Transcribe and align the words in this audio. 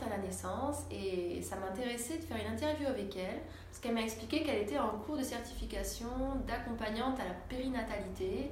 à 0.00 0.08
la 0.08 0.18
naissance 0.18 0.84
et 0.90 1.42
ça 1.42 1.56
m'intéressait 1.56 2.18
de 2.18 2.22
faire 2.22 2.36
une 2.36 2.52
interview 2.52 2.86
avec 2.86 3.16
elle 3.16 3.40
parce 3.68 3.80
qu'elle 3.80 3.94
m'a 3.94 4.02
expliqué 4.02 4.42
qu'elle 4.42 4.62
était 4.62 4.78
en 4.78 4.90
cours 4.98 5.16
de 5.16 5.22
certification 5.22 6.08
d'accompagnante 6.46 7.18
à 7.20 7.24
la 7.24 7.34
périnatalité 7.48 8.50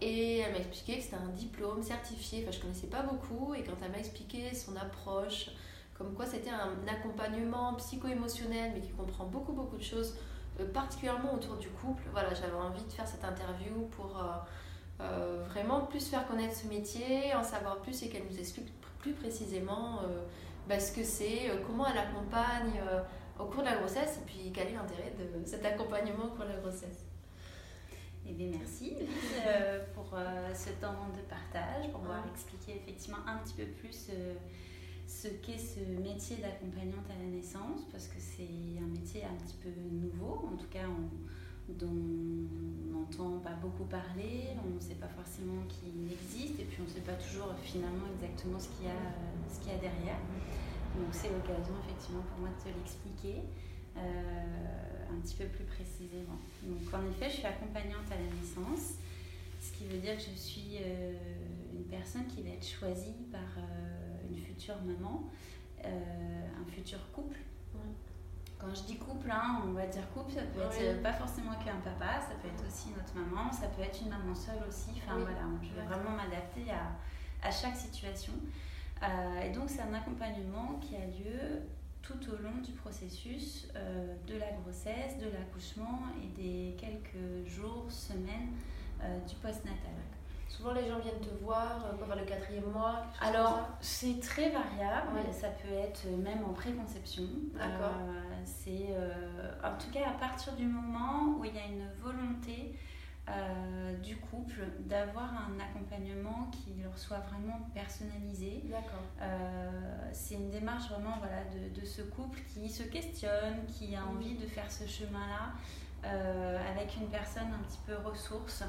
et 0.00 0.38
elle 0.38 0.52
m'a 0.52 0.58
expliqué 0.58 0.98
que 0.98 1.04
c'était 1.04 1.16
un 1.16 1.28
diplôme 1.28 1.82
certifié, 1.82 2.42
enfin 2.42 2.50
je 2.50 2.60
connaissais 2.60 2.88
pas 2.88 3.02
beaucoup 3.02 3.54
et 3.54 3.62
quand 3.62 3.74
elle 3.82 3.92
m'a 3.92 3.98
expliqué 3.98 4.54
son 4.54 4.76
approche, 4.76 5.50
comme 5.96 6.12
quoi 6.14 6.26
c'était 6.26 6.50
un 6.50 6.76
accompagnement 6.88 7.74
psycho-émotionnel 7.74 8.72
mais 8.74 8.80
qui 8.80 8.90
comprend 8.90 9.24
beaucoup 9.24 9.52
beaucoup 9.52 9.76
de 9.76 9.82
choses, 9.82 10.16
euh, 10.60 10.70
particulièrement 10.72 11.34
autour 11.34 11.56
du 11.56 11.68
couple, 11.68 12.02
voilà 12.12 12.34
j'avais 12.34 12.52
envie 12.52 12.84
de 12.84 12.92
faire 12.92 13.06
cette 13.06 13.24
interview 13.24 13.88
pour... 13.96 14.18
Euh, 14.18 14.36
euh, 15.00 15.44
vraiment 15.48 15.80
plus 15.80 16.06
faire 16.06 16.24
connaître 16.28 16.54
ce 16.54 16.68
métier, 16.68 17.34
en 17.34 17.42
savoir 17.42 17.78
plus 17.78 18.00
et 18.04 18.08
qu'elle 18.08 18.22
nous 18.30 18.38
explique 18.38 18.68
plus 19.00 19.12
précisément 19.12 19.98
bah, 20.68 20.80
ce 20.80 20.92
que 20.92 21.04
c'est, 21.04 21.50
euh, 21.50 21.56
comment 21.66 21.86
elle 21.86 21.98
accompagne 21.98 22.80
au 23.38 23.44
cours 23.44 23.62
de 23.62 23.68
la 23.68 23.76
grossesse 23.76 24.18
et 24.18 24.26
puis 24.26 24.52
quel 24.54 24.68
est 24.68 24.72
l'intérêt 24.72 25.12
de 25.18 25.44
cet 25.46 25.64
accompagnement 25.64 26.26
au 26.26 26.36
cours 26.36 26.44
de 26.44 26.52
la 26.52 26.58
grossesse. 26.58 27.04
Eh 28.26 28.32
bien, 28.32 28.48
merci 28.58 28.96
pour 29.94 30.16
ce 30.54 30.70
temps 30.80 31.08
de 31.14 31.20
partage, 31.28 31.90
pour 31.90 32.00
pouvoir 32.00 32.24
expliquer 32.32 32.76
effectivement 32.76 33.18
un 33.26 33.36
petit 33.38 33.52
peu 33.52 33.66
plus 33.66 34.08
ce 35.06 35.28
qu'est 35.28 35.58
ce 35.58 35.80
métier 36.00 36.36
d'accompagnante 36.36 37.04
à 37.10 37.22
la 37.22 37.28
naissance, 37.28 37.82
parce 37.92 38.06
que 38.06 38.18
c'est 38.18 38.78
un 38.82 38.86
métier 38.86 39.24
un 39.24 39.34
petit 39.44 39.56
peu 39.62 39.68
nouveau, 39.90 40.48
en 40.52 40.56
tout 40.56 40.68
cas 40.70 40.88
on, 40.88 41.72
dont 41.72 41.88
on 41.88 42.92
n'entend 42.92 43.38
pas 43.38 43.54
beaucoup 43.60 43.84
parler, 43.84 44.48
on 44.64 44.74
ne 44.74 44.80
sait 44.80 44.96
pas 44.96 45.08
forcément 45.08 45.62
qu'il 45.68 46.12
existe 46.12 46.60
et 46.60 46.64
puis 46.64 46.78
on 46.80 46.84
ne 46.84 46.94
sait 46.94 47.00
pas 47.00 47.14
toujours 47.14 47.54
finalement 47.62 48.06
exactement 48.20 48.58
ce 48.58 48.68
qu'il 48.68 48.86
y, 48.86 48.90
a, 48.90 49.12
ce 49.52 49.60
qu'il 49.60 49.72
y 49.72 49.74
a 49.74 49.78
derrière. 49.78 50.20
Donc 50.94 51.10
c'est 51.12 51.30
l'occasion 51.30 51.74
effectivement 51.84 52.22
pour 52.22 52.38
moi 52.38 52.48
de 52.50 52.70
te 52.70 52.76
l'expliquer 52.76 53.42
euh, 53.96 54.00
un 55.12 55.20
petit 55.20 55.34
peu 55.34 55.46
plus 55.46 55.64
précisément. 55.64 56.38
Donc 56.62 56.92
en 56.92 57.08
effet, 57.10 57.30
je 57.30 57.36
suis 57.36 57.46
accompagnante 57.46 58.06
à 58.10 58.16
la 58.16 58.30
naissance, 58.34 58.98
ce 59.60 59.72
qui 59.72 59.86
veut 59.86 59.98
dire 59.98 60.16
que 60.16 60.22
je 60.22 60.36
suis 60.36 60.78
euh, 60.80 61.14
une 61.72 61.84
personne 61.84 62.26
qui 62.26 62.42
va 62.42 62.50
être 62.50 62.66
choisie 62.66 63.14
par 63.30 63.40
euh, 63.58 64.28
une 64.30 64.38
future 64.38 64.76
maman, 64.82 65.30
un 65.84 66.72
futur 66.72 66.98
couple 67.12 67.36
quand 68.64 68.74
je 68.74 68.82
dis 68.84 68.96
couple, 68.96 69.30
hein, 69.30 69.62
on 69.66 69.72
va 69.72 69.86
dire 69.86 70.08
couple, 70.14 70.32
ça 70.32 70.42
peut 70.42 70.60
être 70.60 71.02
pas 71.02 71.12
forcément 71.12 71.52
qu'un 71.64 71.76
papa, 71.84 72.20
ça 72.20 72.34
peut 72.40 72.48
être 72.48 72.64
aussi 72.66 72.88
notre 72.96 73.14
maman, 73.14 73.52
ça 73.52 73.66
peut 73.68 73.82
être 73.82 74.00
une 74.00 74.08
maman 74.08 74.34
seule 74.34 74.62
aussi. 74.66 74.90
Enfin 74.96 75.18
voilà, 75.18 75.40
je 75.62 75.74
vais 75.74 75.86
vraiment 75.86 76.16
m'adapter 76.16 76.70
à, 76.70 77.46
à, 77.46 77.50
chaque 77.50 77.76
situation. 77.76 78.32
Euh, 79.02 79.40
et 79.40 79.50
donc 79.50 79.68
c'est 79.68 79.82
un 79.82 79.92
accompagnement 79.92 80.80
qui 80.80 80.96
a 80.96 81.06
lieu 81.06 81.62
tout 82.02 82.18
au 82.30 82.42
long 82.42 82.60
du 82.62 82.72
processus 82.72 83.68
euh, 83.74 84.14
de 84.26 84.38
la 84.38 84.52
grossesse, 84.52 85.18
de 85.18 85.26
l'accouchement 85.30 86.00
et 86.22 86.40
des 86.40 86.76
quelques 86.76 87.46
jours, 87.46 87.86
semaines 87.90 88.52
du 89.28 89.34
postnatal. 89.34 89.92
Souvent, 90.56 90.72
les 90.72 90.86
gens 90.88 91.00
viennent 91.00 91.20
te 91.20 91.42
voir 91.42 91.84
euh, 91.84 91.96
pour 91.96 92.14
le 92.14 92.24
quatrième 92.24 92.70
mois 92.70 93.02
Alors, 93.20 93.68
c'est 93.80 94.20
très 94.20 94.50
variable. 94.50 95.18
Ça 95.32 95.48
peut 95.48 95.74
être 95.74 96.06
même 96.22 96.44
en 96.44 96.52
préconception. 96.52 97.24
D'accord. 97.54 97.96
Euh, 98.00 98.42
c'est 98.44 98.90
euh, 98.90 99.50
en 99.64 99.76
tout 99.76 99.90
cas 99.90 100.10
à 100.10 100.12
partir 100.12 100.52
du 100.54 100.66
moment 100.66 101.36
où 101.38 101.44
il 101.44 101.54
y 101.54 101.58
a 101.58 101.66
une 101.66 101.88
volonté 102.00 102.72
du 104.02 104.16
couple 104.16 104.60
d'avoir 104.80 105.32
un 105.32 105.58
accompagnement 105.58 106.50
qui 106.52 106.74
leur 106.82 106.96
soit 106.98 107.20
vraiment 107.20 107.60
personnalisé. 107.72 108.62
D'accord. 108.64 109.00
c'est 110.12 110.34
une 110.34 110.50
démarche 110.50 110.90
vraiment 110.90 111.16
voilà, 111.18 111.42
de, 111.44 111.80
de, 111.80 111.86
ce 111.86 112.02
couple 112.02 112.40
qui 112.52 112.68
se 112.68 112.82
questionne, 112.82 113.64
qui 113.66 113.96
a 113.96 114.04
envie 114.04 114.34
de 114.34 114.46
faire 114.46 114.70
ce 114.70 114.86
chemin-là 114.86 115.54
avec 116.70 116.96
une 116.96 117.08
personne 117.08 117.48
un 117.54 117.62
petit 117.66 117.80
peu 117.86 117.94
ressource 117.96 118.62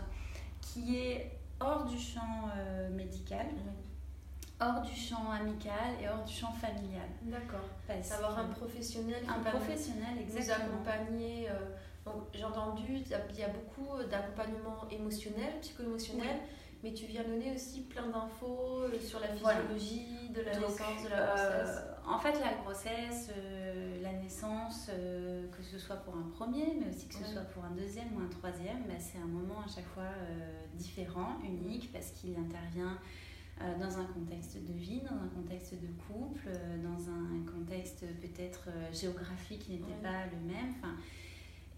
qui 0.61 0.97
est 0.97 1.31
hors 1.59 1.85
du 1.85 1.97
champ 1.97 2.49
euh, 2.55 2.89
médical, 2.89 3.47
hors 4.59 4.81
du 4.81 4.95
champ 4.95 5.31
amical 5.31 5.93
et 6.01 6.07
hors 6.09 6.23
du 6.23 6.33
champ 6.33 6.51
familial. 6.51 7.07
D'accord. 7.23 7.67
Avoir 8.11 8.39
un 8.39 8.47
professionnel 8.47 9.21
qui 9.21 9.29
un 9.29 9.51
professionnel, 9.51 10.17
exactement. 10.19 10.57
vous 10.57 10.89
accompagner. 10.89 11.49
Euh, 11.49 11.53
j'ai 12.33 12.43
entendu, 12.43 12.83
il 12.87 13.07
y 13.07 13.43
a 13.43 13.49
beaucoup 13.49 14.03
d'accompagnement 14.09 14.87
émotionnel, 14.91 15.59
psycho-émotionnel, 15.61 16.37
mais 16.83 16.93
tu 16.93 17.05
viens 17.05 17.23
donner 17.23 17.53
aussi 17.53 17.81
plein 17.81 18.07
d'infos 18.07 18.83
euh, 18.83 18.99
sur 18.99 19.19
la 19.19 19.29
physiologie 19.29 20.29
de 20.29 20.41
la 20.41 20.59
naissance, 20.59 21.03
de 21.03 21.09
la 21.09 21.25
grossesse. 21.27 21.81
en 22.05 22.19
fait, 22.19 22.39
la 22.39 22.53
grossesse, 22.53 23.31
la 24.05 24.13
naissance, 24.13 24.89
euh, 24.89 25.47
que 25.49 25.63
ce 25.63 25.79
soit 25.79 25.95
pour 25.97 26.15
un 26.15 26.29
premier, 26.29 26.75
mais 26.79 26.89
aussi 26.89 27.07
que 27.07 27.15
ce 27.15 27.25
soit 27.25 27.41
pour 27.41 27.65
un 27.65 27.71
deuxième 27.71 28.15
ou 28.15 28.19
un 28.19 28.27
troisième, 28.27 28.83
bah, 28.87 28.99
c'est 28.99 29.17
un 29.17 29.27
moment 29.27 29.61
à 29.65 29.67
chaque 29.67 29.87
fois 29.87 30.03
euh, 30.03 30.61
différent, 30.75 31.39
unique, 31.43 31.91
parce 31.91 32.11
qu'il 32.11 32.35
intervient 32.37 32.99
euh, 33.61 33.79
dans 33.79 33.97
un 33.97 34.05
contexte 34.05 34.57
de 34.57 34.73
vie, 34.73 35.01
dans 35.01 35.15
un 35.15 35.29
contexte 35.29 35.73
de 35.73 35.87
couple, 36.07 36.49
dans 36.83 37.09
un 37.09 37.51
contexte 37.51 38.05
peut-être 38.21 38.69
géographique 38.93 39.65
qui 39.65 39.71
n'était 39.71 40.01
pas 40.03 40.25
le 40.31 40.53
même. 40.53 40.73
Enfin, 40.77 40.95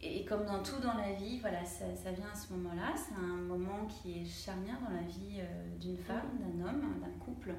et 0.02 0.26
comme 0.26 0.46
dans 0.46 0.62
tout 0.62 0.80
dans 0.82 0.94
la 0.94 1.14
vie, 1.14 1.40
voilà, 1.40 1.66
ça, 1.66 1.86
ça 1.96 2.12
vient 2.12 2.30
à 2.32 2.36
ce 2.36 2.54
moment-là. 2.54 2.94
C'est 2.96 3.16
un 3.16 3.38
moment 3.38 3.88
qui 3.88 4.22
est 4.22 4.26
charnière 4.26 4.78
dans 4.82 4.96
la 4.96 5.02
vie 5.02 5.42
d'une 5.80 5.98
femme, 5.98 6.30
d'un 6.40 6.68
homme, 6.68 7.00
d'un 7.02 7.26
couple. 7.26 7.54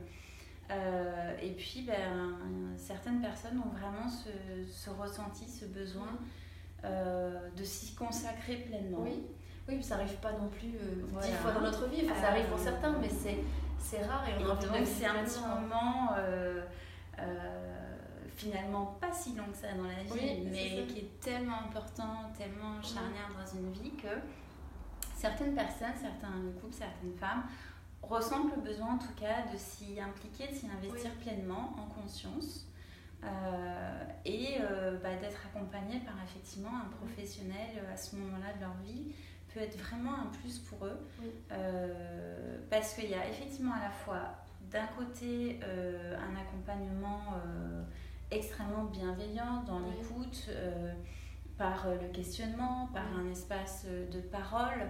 Euh, 0.71 1.37
et 1.43 1.51
puis, 1.51 1.83
ben, 1.87 2.37
certaines 2.77 3.21
personnes 3.21 3.59
ont 3.59 3.71
vraiment 3.71 4.09
ce, 4.09 4.29
ce 4.71 4.91
ressenti, 4.91 5.49
ce 5.49 5.65
besoin 5.65 6.19
euh, 6.85 7.49
de 7.57 7.65
s'y 7.65 7.95
consacrer 7.95 8.57
pleinement. 8.57 9.01
Oui, 9.01 9.23
oui 9.69 9.83
ça 9.83 9.97
n'arrive 9.97 10.17
pas 10.17 10.33
non 10.33 10.49
plus 10.49 10.77
euh, 10.77 11.21
dix 11.23 11.33
fois 11.33 11.53
dans 11.53 11.63
notre 11.63 11.89
vie. 11.89 12.03
Enfin, 12.05 12.21
ça 12.21 12.29
arrive 12.29 12.47
pour 12.47 12.59
certains, 12.59 12.99
mais 13.01 13.09
c'est 13.09 14.03
rare. 14.03 14.25
Et, 14.29 14.43
donc, 14.43 14.59
c'est 14.85 15.07
un 15.07 15.25
petit 15.25 15.41
moment 15.41 16.11
finalement 18.39 18.97
pas 19.01 19.13
si 19.13 19.35
long 19.35 19.45
que 19.51 19.57
ça 19.57 19.73
dans 19.73 19.85
la 19.85 20.03
vie, 20.05 20.45
mais 20.45 20.87
qui 20.87 21.01
est 21.01 21.21
tellement 21.21 21.59
important, 21.69 22.31
tellement 22.37 22.81
charnière 22.83 23.29
dans 23.37 23.59
une 23.59 23.73
vie 23.73 23.93
que 23.97 24.09
certaines 25.17 25.55
personnes, 25.55 25.95
certains 26.01 26.41
couples, 26.61 26.75
certaines 26.75 27.17
femmes 27.19 27.45
ressentent 28.03 28.55
le 28.55 28.63
besoin 28.63 28.95
en 28.95 28.99
tout 28.99 29.15
cas 29.21 29.53
de 29.53 29.59
s'y 29.59 30.01
impliquer, 30.01 30.53
de 30.53 30.55
s'y 30.55 30.67
investir 30.67 31.11
pleinement 31.17 31.75
en 31.77 32.01
conscience. 32.01 32.69
Euh, 33.25 34.05
et 34.25 34.59
euh, 34.61 34.97
bah, 35.03 35.17
d'être 35.21 35.41
accompagné 35.45 35.99
par 36.01 36.15
effectivement 36.23 36.71
un 36.71 36.89
professionnel 37.05 37.67
euh, 37.77 37.93
à 37.93 37.97
ce 37.97 38.15
moment-là 38.15 38.53
de 38.55 38.61
leur 38.61 38.75
vie 38.85 39.13
peut 39.53 39.59
être 39.59 39.77
vraiment 39.77 40.15
un 40.15 40.27
plus 40.27 40.61
pour 40.61 40.87
eux 40.87 41.01
parce 42.71 42.95
qu'il 42.95 43.11
y 43.11 43.15
a 43.15 43.29
effectivement 43.29 43.73
à 43.73 43.83
la 43.83 43.91
fois 43.91 44.37
d'un 44.71 44.87
côté 44.97 45.59
un 45.65 46.37
accompagnement 46.37 47.33
extrêmement 48.31 48.85
bienveillant 48.85 49.63
dans 49.67 49.81
l'écoute 49.81 50.51
par 51.57 51.87
le 51.89 52.09
questionnement, 52.09 52.89
par 52.93 53.07
un 53.19 53.31
espace 53.31 53.87
de 53.87 54.21
parole 54.21 54.87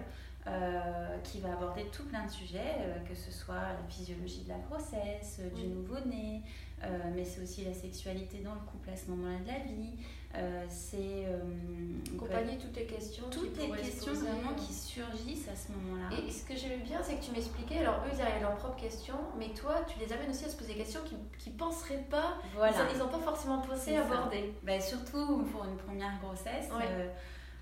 euh, 0.47 1.17
qui 1.21 1.41
va 1.41 1.51
aborder 1.51 1.83
tout 1.91 2.05
plein 2.05 2.25
de 2.25 2.31
sujets, 2.31 2.77
euh, 2.79 2.99
que 3.07 3.13
ce 3.13 3.29
soit 3.29 3.73
la 3.73 3.83
physiologie 3.89 4.43
de 4.43 4.49
la 4.49 4.57
grossesse, 4.57 5.41
euh, 5.41 5.49
du 5.49 5.67
nouveau-né, 5.67 6.41
mais 7.13 7.25
c'est 7.25 7.43
aussi 7.43 7.65
la 7.65 7.73
sexualité 7.73 8.39
dans 8.39 8.53
le 8.53 8.61
couple 8.61 8.89
à 8.89 8.95
ce 8.95 9.11
moment-là 9.11 9.39
de 9.41 9.47
la 9.47 9.59
vie. 9.59 9.97
C'est 10.67 11.25
accompagner 12.15 12.57
toutes 12.57 12.75
les 12.75 12.85
questions, 12.85 13.23
toutes 13.31 13.57
les 13.57 13.69
questions 13.69 14.13
vraiment 14.13 14.53
qui 14.55 14.73
surgissent 14.73 15.47
à 15.47 15.55
ce 15.55 15.71
moment-là. 15.71 16.15
Et 16.17 16.31
ce 16.31 16.45
que 16.45 16.55
j'aime 16.55 16.81
bien, 16.81 16.99
c'est 17.01 17.15
que 17.15 17.23
tu 17.25 17.31
m'expliquais, 17.31 17.79
alors 17.79 18.03
eux 18.05 18.11
ils 18.13 18.21
avaient 18.21 18.39
leurs 18.39 18.55
propres 18.55 18.79
questions, 18.79 19.19
mais 19.37 19.49
toi 19.49 19.83
tu 19.87 19.99
les 19.99 20.13
amènes 20.13 20.29
aussi 20.29 20.45
à 20.45 20.49
se 20.49 20.57
poser 20.57 20.73
des 20.73 20.79
questions 20.79 21.01
qu'ils 21.37 21.53
ne 21.53 21.57
penseraient 21.57 22.05
pas, 22.09 22.37
voilà. 22.55 22.75
ils 22.93 22.99
n'ont 22.99 23.07
pas 23.07 23.19
forcément 23.19 23.61
pensé 23.61 23.95
aborder. 23.95 24.53
Ben, 24.63 24.79
surtout 24.79 25.43
pour 25.51 25.65
une 25.65 25.77
première 25.77 26.19
grossesse. 26.21 26.69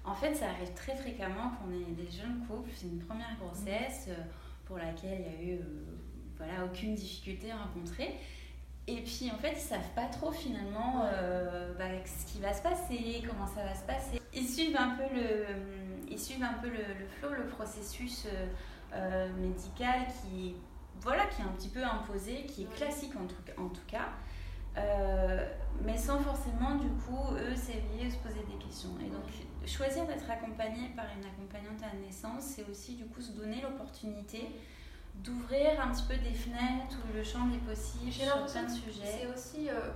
En 0.07 0.13
fait, 0.13 0.33
ça 0.33 0.49
arrive 0.49 0.73
très 0.73 0.95
fréquemment 0.95 1.51
qu'on 1.59 1.69
ait 1.73 1.91
des 1.91 2.09
jeunes 2.09 2.45
couples, 2.47 2.71
c'est 2.73 2.87
une 2.87 2.99
première 2.99 3.35
grossesse 3.39 4.05
euh, 4.07 4.15
pour 4.63 4.77
laquelle 4.77 5.19
il 5.19 5.45
n'y 5.45 5.51
a 5.51 5.53
eu 5.53 5.59
euh, 5.59 5.63
voilà, 6.37 6.63
aucune 6.65 6.95
difficulté 6.95 7.51
rencontrée. 7.51 8.15
Et 8.87 9.01
puis 9.01 9.29
en 9.29 9.37
fait, 9.37 9.51
ils 9.51 9.59
savent 9.59 9.93
pas 9.95 10.05
trop 10.05 10.31
finalement 10.31 11.03
euh, 11.03 11.73
bah, 11.77 11.89
qui 11.89 11.96
va 12.47 12.53
se 12.53 12.61
passer, 12.61 13.23
comment 13.27 13.47
ça 13.47 13.63
va 13.63 13.75
se 13.75 13.83
passer. 13.83 14.21
Ils 14.33 14.47
suivent 14.47 14.77
un 14.77 14.95
peu 14.95 15.03
le, 15.13 15.45
ils 16.09 16.19
suivent 16.19 16.43
un 16.43 16.53
peu 16.61 16.67
le, 16.69 16.77
le 16.99 17.07
flow, 17.19 17.33
le 17.33 17.47
processus 17.47 18.27
médical 19.39 19.99
qui, 20.21 20.55
voilà, 21.01 21.25
qui 21.27 21.41
est 21.41 21.45
un 21.45 21.53
petit 21.57 21.69
peu 21.69 21.83
imposé, 21.83 22.45
qui 22.45 22.63
est 22.63 22.73
classique 22.75 23.13
en 23.15 23.27
tout, 23.27 23.61
en 23.61 23.69
tout 23.69 23.85
cas. 23.87 24.09
mais 25.83 25.97
sans 25.97 26.19
forcément 26.19 26.75
du 26.75 26.89
coup 27.03 27.35
eux 27.35 27.55
s'éveiller, 27.55 28.09
se 28.09 28.17
poser 28.17 28.43
des 28.49 28.65
questions. 28.65 28.91
Et 29.05 29.09
donc 29.09 29.23
choisir 29.65 30.05
d'être 30.07 30.29
accompagné 30.29 30.89
par 30.95 31.05
une 31.17 31.25
accompagnante 31.25 31.81
à 31.83 31.93
la 31.93 31.99
naissance, 31.99 32.43
c'est 32.43 32.65
aussi 32.69 32.95
du 32.95 33.05
coup 33.05 33.21
se 33.21 33.31
donner 33.31 33.61
l'opportunité 33.61 34.49
d'ouvrir 35.23 35.81
un 35.81 35.91
petit 35.91 36.03
peu 36.03 36.15
des 36.17 36.33
fenêtres 36.33 36.97
ou 37.09 37.15
le 37.15 37.23
champ 37.23 37.47
des 37.47 37.57
possibles 37.57 38.11
sur 38.11 38.45
plein 38.45 38.63
de 38.63 38.71
sujets. 38.71 39.19
C'est 39.21 39.27
aussi, 39.27 39.69
euh, 39.69 39.91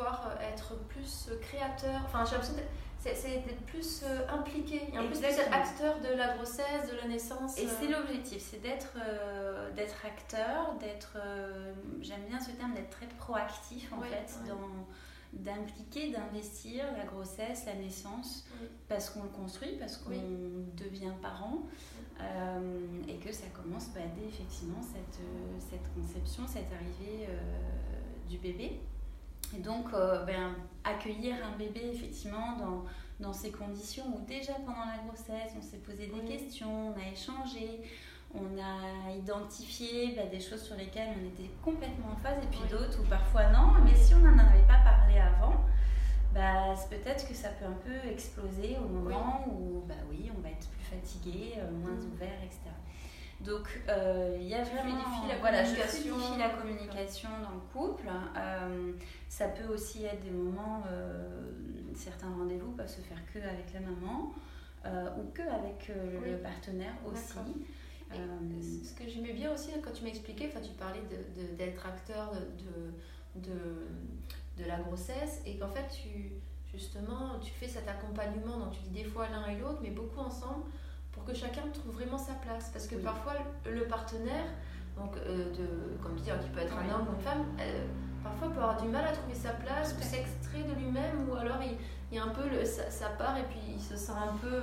pouvoir 0.00 0.38
être 0.42 0.76
plus 0.88 1.30
créateur. 1.40 2.00
Enfin, 2.04 2.24
j'ai 2.24 2.32
l'impression 2.32 2.56
c'est 3.02 3.46
d'être 3.46 3.64
plus 3.64 4.02
euh, 4.02 4.28
impliqué, 4.28 4.76
et 4.76 5.06
plus 5.06 5.24
acteur 5.24 6.00
de 6.00 6.14
la 6.14 6.36
grossesse, 6.36 6.90
de 6.90 6.96
la 7.00 7.08
naissance. 7.08 7.58
Et 7.58 7.66
c'est 7.66 7.88
l'objectif, 7.88 8.42
c'est 8.42 8.60
d'être 8.60 8.94
d'être 9.74 10.04
acteur, 10.04 10.74
d'être, 10.78 11.16
j'aime 12.02 12.26
bien 12.28 12.38
ce 12.38 12.50
terme, 12.50 12.74
d'être 12.74 12.90
très 12.90 13.06
proactif 13.06 13.90
en 13.94 14.02
fait, 14.02 14.38
dans 14.46 14.86
d'impliquer, 15.32 16.10
d'investir 16.10 16.84
la 16.96 17.04
grossesse, 17.04 17.64
la 17.66 17.74
naissance, 17.74 18.44
parce 18.88 19.10
qu'on 19.10 19.22
le 19.22 19.28
construit, 19.28 19.76
parce 19.78 19.96
qu'on 19.96 20.10
devient 20.76 21.12
parent, 21.22 21.62
euh, 22.20 23.02
et 23.08 23.16
que 23.16 23.32
ça 23.32 23.46
commence 23.54 23.88
bah, 23.94 24.00
dès 24.16 24.26
effectivement 24.26 24.82
cette, 24.82 25.20
euh, 25.20 25.58
cette 25.58 25.94
conception, 25.94 26.46
cette 26.46 26.70
arrivée 26.72 27.26
euh, 27.28 28.28
du 28.28 28.38
bébé. 28.38 28.80
Et 29.56 29.60
donc, 29.60 29.90
ben, 29.90 30.54
accueillir 30.84 31.34
un 31.44 31.56
bébé 31.58 31.90
effectivement 31.92 32.56
dans, 32.56 32.84
dans 33.20 33.32
ces 33.32 33.50
conditions 33.50 34.04
où 34.14 34.24
déjà 34.26 34.54
pendant 34.54 34.84
la 34.86 35.02
grossesse, 35.06 35.52
on 35.58 35.62
s'est 35.62 35.78
posé 35.78 36.06
des 36.06 36.24
questions, 36.24 36.94
on 36.94 36.98
a 36.98 37.12
échangé, 37.12 37.80
on 38.34 38.58
a 38.58 39.12
identifié 39.12 40.14
bah, 40.16 40.26
des 40.30 40.40
choses 40.40 40.62
sur 40.62 40.76
lesquelles 40.76 41.10
on 41.20 41.26
était 41.26 41.50
complètement 41.62 42.12
en 42.12 42.16
phase 42.16 42.42
et 42.42 42.46
puis 42.46 42.60
d'autres 42.70 43.00
où 43.00 43.04
parfois 43.04 43.50
non, 43.50 43.72
mais 43.84 43.94
si 43.94 44.14
on 44.14 44.20
n'en 44.20 44.38
avait 44.38 44.66
pas 44.66 44.78
parlé 44.84 45.18
avant, 45.18 45.56
bah, 46.32 46.74
peut-être 46.88 47.28
que 47.28 47.34
ça 47.34 47.48
peut 47.50 47.66
un 47.66 47.78
peu 47.84 48.08
exploser 48.08 48.76
au 48.78 48.88
moment 48.88 49.44
où 49.48 49.82
bah 49.86 49.94
oui, 50.08 50.30
on 50.36 50.40
va 50.40 50.50
être 50.50 50.68
plus 50.68 50.96
fatigué, 50.96 51.54
euh, 51.58 51.70
moins 51.72 51.90
mm. 51.90 52.12
ouvert, 52.12 52.38
etc. 52.44 52.70
Donc 53.40 53.80
euh, 53.88 54.36
il 54.38 54.46
y 54.46 54.54
a 54.54 54.62
vraiment 54.62 55.26
la 55.26 55.36
voilà, 55.38 55.64
je 55.64 55.74
fluidifie 55.74 56.38
la 56.38 56.50
communication 56.50 57.30
dans 57.42 57.54
le 57.54 57.60
couple. 57.72 58.06
Euh, 58.36 58.92
ça 59.28 59.48
peut 59.48 59.72
aussi 59.72 60.04
être 60.04 60.22
des 60.22 60.30
moments, 60.30 60.82
certains 61.96 62.28
rendez-vous 62.28 62.72
peuvent 62.72 62.88
se 62.88 63.00
faire 63.00 63.18
que 63.32 63.38
avec 63.38 63.72
la 63.72 63.80
maman 63.80 64.32
ou 65.18 65.30
que 65.32 65.42
avec 65.42 65.90
le 66.24 66.36
partenaire 66.38 66.94
aussi. 67.10 67.38
Euh, 68.12 68.82
ce 68.82 68.92
que 68.94 69.08
j'aimais 69.08 69.32
bien 69.32 69.52
aussi 69.52 69.70
quand 69.82 69.92
tu 69.92 70.04
m'expliquais, 70.04 70.50
tu 70.62 70.72
parlais 70.72 71.02
d'être 71.56 71.86
acteur 71.86 72.32
de, 72.32 73.40
de, 73.40 73.86
de, 74.58 74.64
la 74.66 74.78
grossesse 74.80 75.40
et 75.46 75.56
qu'en 75.56 75.68
fait, 75.68 75.86
tu, 75.88 76.32
justement, 76.72 77.38
tu 77.40 77.52
fais 77.52 77.68
cet 77.68 77.88
accompagnement, 77.88 78.58
donc 78.58 78.72
tu 78.72 78.80
dis 78.88 79.02
des 79.02 79.04
fois 79.04 79.28
l'un 79.28 79.46
et 79.46 79.58
l'autre, 79.58 79.78
mais 79.82 79.90
beaucoup 79.90 80.18
ensemble 80.18 80.64
pour 81.20 81.32
que 81.32 81.38
chacun 81.38 81.62
trouve 81.72 81.92
vraiment 81.92 82.18
sa 82.18 82.34
place. 82.34 82.70
Parce 82.72 82.86
que 82.86 82.96
parfois, 82.96 83.34
le 83.66 83.84
partenaire, 83.84 84.46
donc, 84.96 85.16
euh, 85.16 85.50
de, 85.52 86.02
comme 86.02 86.16
dire, 86.16 86.38
qui 86.40 86.48
peut 86.50 86.60
être 86.60 86.76
un 86.76 86.94
homme 86.94 87.08
ou 87.08 87.14
une 87.16 87.22
femme, 87.22 87.44
euh, 87.60 87.86
parfois 88.22 88.48
peut 88.48 88.60
avoir 88.60 88.80
du 88.80 88.88
mal 88.88 89.04
à 89.04 89.12
trouver 89.12 89.34
sa 89.34 89.50
place, 89.50 89.94
ou 89.98 90.02
s'extrait 90.02 90.62
de 90.62 90.74
lui-même, 90.74 91.28
ou 91.28 91.34
alors 91.34 91.62
il, 91.62 91.76
il 92.10 92.16
y 92.16 92.20
a 92.20 92.24
un 92.24 92.28
peu 92.28 92.48
le, 92.48 92.64
ça, 92.64 93.08
part 93.18 93.36
et 93.36 93.44
puis 93.44 93.60
il 93.74 93.80
se 93.80 93.96
sent 93.96 94.12
un 94.12 94.36
peu. 94.36 94.62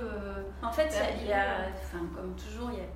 en 0.62 0.70
fait, 0.70 0.94
il 1.20 1.28
y 1.28 1.32
a, 1.32 1.68
enfin, 1.82 2.04
comme 2.14 2.34
toujours, 2.34 2.70
il 2.72 2.78
y 2.78 2.82
a 2.82 2.88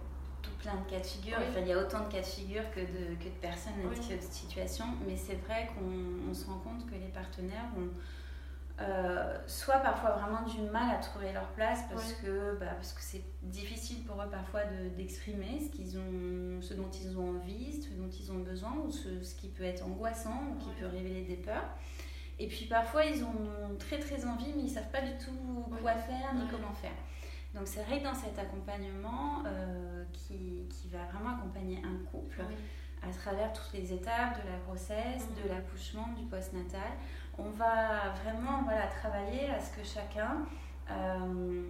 plein 0.62 0.74
de 0.74 0.90
cas 0.90 1.00
de 1.00 1.06
figure. 1.06 1.38
il 1.58 1.66
y 1.66 1.72
a 1.72 1.78
autant 1.78 2.04
de 2.04 2.12
cas 2.12 2.20
de 2.20 2.26
figure 2.26 2.62
que 2.70 2.80
de, 2.80 3.16
que 3.18 3.24
de 3.24 3.40
personnes 3.40 3.72
dans 3.82 4.02
cette 4.02 4.32
situation. 4.32 4.84
Mais 5.06 5.16
c'est 5.16 5.38
vrai 5.46 5.68
qu'on 5.74 6.32
se 6.32 6.46
rend 6.46 6.58
compte 6.58 6.86
que 6.86 6.94
les 6.94 7.10
partenaires 7.12 7.66
ont 7.76 7.90
euh, 8.80 9.36
soit 9.46 9.78
parfois 9.78 10.12
vraiment 10.12 10.42
du 10.42 10.62
mal 10.62 10.94
à 10.94 10.98
trouver 10.98 11.32
leur 11.32 11.46
place 11.48 11.80
parce 11.90 12.14
que 12.14 12.56
bah, 12.58 12.66
parce 12.74 12.94
que 12.94 13.02
c'est 13.02 13.22
difficile 13.42 14.02
pour 14.04 14.20
eux 14.22 14.30
parfois 14.30 14.62
d'exprimer 14.96 15.60
ce 15.60 15.76
qu'ils 15.76 15.98
ont 15.98 16.60
ce 16.62 16.72
dont 16.74 16.90
ils 16.90 17.18
ont 17.18 17.36
envie 17.36 17.82
ce 17.82 17.90
dont 17.90 18.08
ils 18.08 18.32
ont 18.32 18.38
besoin 18.38 18.72
ou 18.84 18.90
ce, 18.90 19.22
ce 19.22 19.34
qui 19.34 19.48
peut 19.48 19.64
être 19.64 19.84
angoissant 19.84 20.40
ou 20.50 20.58
qui 20.58 20.70
peut 20.80 20.86
révéler 20.86 21.22
des 21.22 21.36
peurs. 21.36 21.68
Et 22.38 22.48
puis 22.48 22.64
parfois 22.64 23.04
ils 23.04 23.22
ont 23.22 23.76
très 23.78 23.98
très 23.98 24.24
envie 24.24 24.52
mais 24.56 24.62
ils 24.62 24.70
savent 24.70 24.90
pas 24.90 25.02
du 25.02 25.12
tout 25.18 25.66
quoi 25.80 25.92
faire 25.92 26.34
ni 26.34 26.48
comment 26.50 26.72
faire. 26.72 26.96
Donc 27.54 27.66
c'est 27.66 27.82
vrai 27.82 27.98
que 27.98 28.04
dans 28.04 28.14
cet 28.14 28.38
accompagnement 28.38 29.42
euh, 29.46 30.04
qui, 30.14 30.66
qui, 30.70 30.88
va 30.88 31.04
vraiment 31.12 31.36
accompagner 31.36 31.82
un 31.84 32.02
couple 32.10 32.40
à 33.02 33.12
travers 33.12 33.52
toutes 33.52 33.72
les 33.74 33.92
étapes 33.92 34.42
de 34.42 34.48
la 34.48 34.58
grossesse, 34.64 35.28
de 35.36 35.48
mhm. 35.48 35.56
l'accouchement, 35.56 36.08
du 36.16 36.24
postnatal, 36.24 36.92
on 37.44 37.50
va 37.50 38.10
vraiment 38.22 38.62
voilà, 38.64 38.86
travailler 38.86 39.50
à 39.50 39.60
ce 39.60 39.70
que 39.76 39.84
chacun 39.84 40.38
euh, 40.90 41.62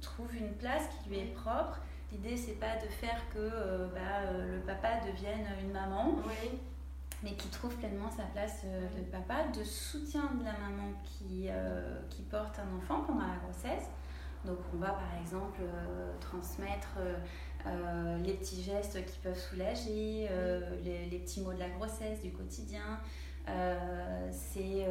trouve 0.00 0.34
une 0.36 0.52
place 0.54 0.88
qui 0.88 1.10
lui 1.10 1.18
est 1.18 1.34
propre. 1.34 1.80
L'idée 2.12 2.36
c'est 2.36 2.60
pas 2.60 2.76
de 2.76 2.88
faire 2.88 3.20
que 3.32 3.38
euh, 3.38 3.88
bah, 3.94 4.30
le 4.32 4.60
papa 4.60 5.00
devienne 5.06 5.46
une 5.62 5.72
maman. 5.72 6.16
mais 7.22 7.32
qui 7.32 7.48
trouve 7.48 7.74
pleinement 7.76 8.10
sa 8.10 8.24
place 8.24 8.64
de 8.64 9.02
papa, 9.10 9.48
de 9.56 9.64
soutien 9.64 10.28
de 10.38 10.44
la 10.44 10.52
maman 10.52 10.92
qui, 11.04 11.48
qui 12.10 12.22
porte 12.22 12.58
un 12.58 12.76
enfant 12.76 13.02
pendant 13.06 13.26
la 13.26 13.36
grossesse, 13.42 13.88
donc 14.44 14.58
on 14.74 14.78
va 14.78 14.90
par 14.90 15.18
exemple 15.20 15.60
euh, 15.62 16.12
transmettre 16.20 16.96
euh, 16.98 17.14
euh, 17.66 18.18
les 18.18 18.34
petits 18.34 18.62
gestes 18.62 19.04
qui 19.06 19.18
peuvent 19.18 19.38
soulager, 19.38 20.28
les, 20.84 21.18
petits 21.18 21.40
mots 21.40 21.54
de 21.54 21.58
la 21.58 21.70
grossesse, 21.70 22.20
du 22.20 22.30
quotidien. 22.30 23.00
C'est 24.30 24.86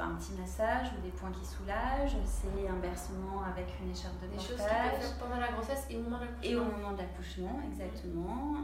un 0.00 0.14
petit 0.14 0.32
massage 0.38 0.88
ou 0.96 1.02
des 1.02 1.10
points 1.10 1.32
qui 1.32 1.44
soulagent, 1.44 2.16
c'est 2.24 2.68
un 2.68 2.76
bercement 2.76 3.42
avec 3.42 3.66
une 3.82 3.90
écharpe 3.90 4.20
de 4.22 4.28
des 4.28 4.38
choses 4.38 4.56
faire 4.56 4.92
pendant 5.18 5.38
la 5.38 5.48
grossesse 5.48 5.86
et 5.90 5.96
au 5.96 6.02
moment 6.02 6.18
de 6.18 6.24
l'accouchement. 6.24 6.50
Et 6.50 6.56
au 6.56 6.64
moment 6.64 6.92
de 6.92 6.98
l'accouchement, 6.98 7.60
exactement. 7.72 8.56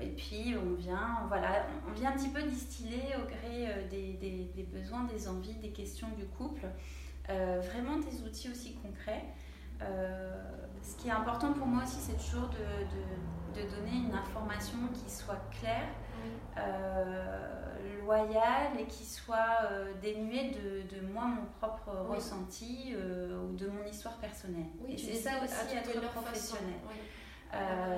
et 0.00 0.10
puis 0.10 0.54
on 0.56 0.74
vient, 0.74 1.24
voilà, 1.28 1.66
on 1.88 1.92
vient 1.92 2.10
un 2.10 2.16
petit 2.16 2.30
peu 2.30 2.42
distiller 2.42 3.14
au 3.16 3.26
gré 3.26 3.86
des, 3.90 4.14
des, 4.14 4.50
des 4.54 4.62
besoins, 4.62 5.04
des 5.04 5.28
envies, 5.28 5.54
des 5.56 5.72
questions 5.72 6.08
du 6.16 6.26
couple. 6.26 6.66
Euh, 7.30 7.60
vraiment 7.60 7.98
des 7.98 8.22
outils 8.22 8.50
aussi 8.50 8.74
concrets. 8.74 9.24
Euh, 9.82 10.32
ce 10.82 10.96
qui 10.96 11.08
est 11.08 11.12
important 11.12 11.52
pour 11.52 11.66
moi 11.66 11.84
aussi, 11.84 11.98
c'est 12.00 12.18
toujours 12.18 12.48
de, 12.48 13.60
de, 13.60 13.68
donner 13.68 14.08
une 14.08 14.14
information 14.14 14.78
qui 14.92 15.10
soit 15.10 15.40
claire, 15.60 15.88
euh, 16.56 18.02
loyale 18.02 18.78
et 18.78 18.84
qui 18.84 19.04
soit 19.04 19.68
dénuée 20.02 20.50
de, 20.50 20.96
de, 20.96 21.06
moi, 21.06 21.24
mon 21.24 21.46
propre 21.60 21.90
ressenti 22.08 22.94
ou 22.94 23.54
de 23.54 23.68
mon 23.68 23.84
histoire 23.84 24.16
personnelle. 24.16 24.66
Oui, 24.80 24.94
et 24.94 24.98
c'est 24.98 25.14
ça 25.14 25.32
aussi 25.42 25.76
être 25.76 26.00
professionnel. 26.10 26.80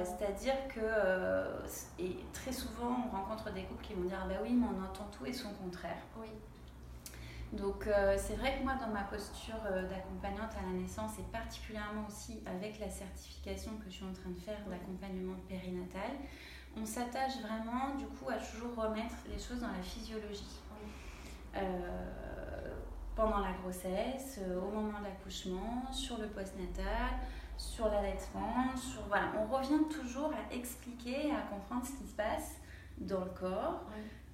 C'est-à-dire 0.04 0.68
que, 0.68 0.80
et 1.98 2.16
très 2.32 2.52
souvent, 2.52 2.96
on 3.06 3.16
rencontre 3.16 3.52
des 3.52 3.62
couples 3.64 3.84
qui 3.84 3.94
vont 3.94 4.04
dire 4.04 4.18
Ah 4.22 4.28
bah 4.28 4.40
oui, 4.42 4.52
mais 4.52 4.66
on 4.66 4.84
entend 4.84 5.08
tout 5.16 5.26
et 5.26 5.32
son 5.32 5.50
contraire. 5.54 6.02
Oui. 6.20 6.28
Donc 7.52 7.86
euh, 7.86 8.16
c'est 8.18 8.36
vrai 8.36 8.56
que 8.58 8.64
moi 8.64 8.74
dans 8.80 8.92
ma 8.92 9.02
posture 9.02 9.60
euh, 9.70 9.82
d'accompagnante 9.82 10.52
à 10.58 10.66
la 10.66 10.72
naissance 10.72 11.18
et 11.18 11.22
particulièrement 11.30 12.06
aussi 12.08 12.42
avec 12.46 12.80
la 12.80 12.88
certification 12.88 13.72
que 13.76 13.90
je 13.90 13.96
suis 13.96 14.04
en 14.04 14.12
train 14.12 14.30
de 14.30 14.40
faire 14.40 14.58
d'accompagnement 14.70 15.36
périnatal, 15.48 16.12
on 16.80 16.84
s'attache 16.84 17.38
vraiment 17.40 17.94
du 17.96 18.06
coup 18.06 18.28
à 18.30 18.34
toujours 18.34 18.74
remettre 18.76 19.14
les 19.28 19.38
choses 19.38 19.60
dans 19.60 19.72
la 19.72 19.82
physiologie. 19.82 20.60
Euh, 21.56 21.60
pendant 23.14 23.40
la 23.40 23.52
grossesse, 23.52 24.40
au 24.56 24.70
moment 24.70 24.98
de 25.00 25.04
l'accouchement, 25.04 25.84
sur 25.92 26.18
le 26.18 26.28
postnatal, 26.28 27.12
sur 27.58 27.86
l'allaitement, 27.88 28.74
sur 28.74 29.02
voilà, 29.02 29.26
on 29.38 29.44
revient 29.54 29.84
toujours 29.90 30.32
à 30.32 30.54
expliquer, 30.54 31.30
à 31.30 31.42
comprendre 31.42 31.84
ce 31.84 31.92
qui 31.92 32.08
se 32.08 32.16
passe 32.16 32.56
dans 32.98 33.20
le 33.20 33.30
corps. 33.30 33.84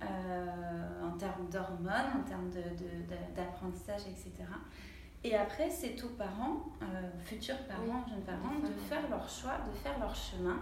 Euh, 0.01 1.03
en 1.05 1.11
termes 1.19 1.49
d'hormones, 1.51 1.91
en 1.91 2.23
termes 2.23 2.51
d'apprentissage, 3.35 4.03
etc. 4.03 4.45
Et 5.25 5.35
après, 5.35 5.69
c'est 5.69 6.01
aux 6.05 6.11
parents, 6.11 6.67
euh, 6.83 7.11
futurs 7.25 7.59
parents, 7.67 8.07
jeunes 8.09 8.23
parents, 8.23 8.61
de 8.61 8.73
faire 8.89 9.11
leur 9.11 9.29
choix, 9.29 9.59
de 9.67 9.77
faire 9.77 9.99
leur 9.99 10.15
chemin. 10.15 10.57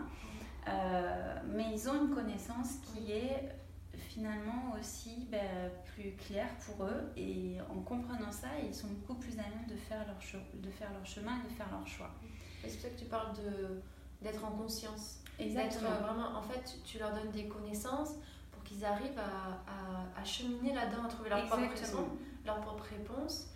Euh, 0.68 1.34
mais 1.54 1.66
ils 1.72 1.88
ont 1.88 2.06
une 2.06 2.14
connaissance 2.14 2.76
qui 2.82 3.12
est 3.12 3.52
finalement 3.96 4.74
aussi 4.78 5.26
ben, 5.30 5.70
plus 5.94 6.12
claire 6.12 6.50
pour 6.66 6.86
eux. 6.86 7.12
Et 7.16 7.56
en 7.70 7.80
comprenant 7.80 8.32
ça, 8.32 8.48
ils 8.66 8.74
sont 8.74 8.88
beaucoup 8.88 9.14
plus 9.14 9.32
à 9.38 9.42
même 9.42 9.66
de 9.68 9.76
faire 9.76 10.04
leur, 10.06 10.42
de 10.54 10.70
faire 10.70 10.92
leur 10.92 11.06
chemin 11.06 11.38
et 11.44 11.50
de 11.50 11.54
faire 11.54 11.70
leur 11.70 11.86
choix. 11.86 12.10
C'est 12.62 12.72
pour 12.72 12.80
ça 12.80 12.88
que 12.88 12.98
tu 12.98 13.04
parles 13.04 13.32
d'être 14.22 14.44
en 14.44 14.50
conscience. 14.50 15.20
Exactement. 15.38 15.90
Vraiment, 15.90 16.36
en 16.36 16.42
fait, 16.42 16.78
tu 16.84 16.98
leur 16.98 17.12
donnes 17.12 17.30
des 17.30 17.46
connaissances 17.46 18.14
qu'ils 18.66 18.84
arrivent 18.84 19.18
à, 19.18 20.20
à, 20.20 20.24
cheminer 20.24 20.74
là-dedans, 20.74 21.04
à 21.04 21.08
trouver 21.08 21.30
leur 21.30 21.46
propre, 21.46 21.70
raison, 21.70 22.08
leur 22.44 22.60
propre 22.60 22.84
réponse. 22.84 23.48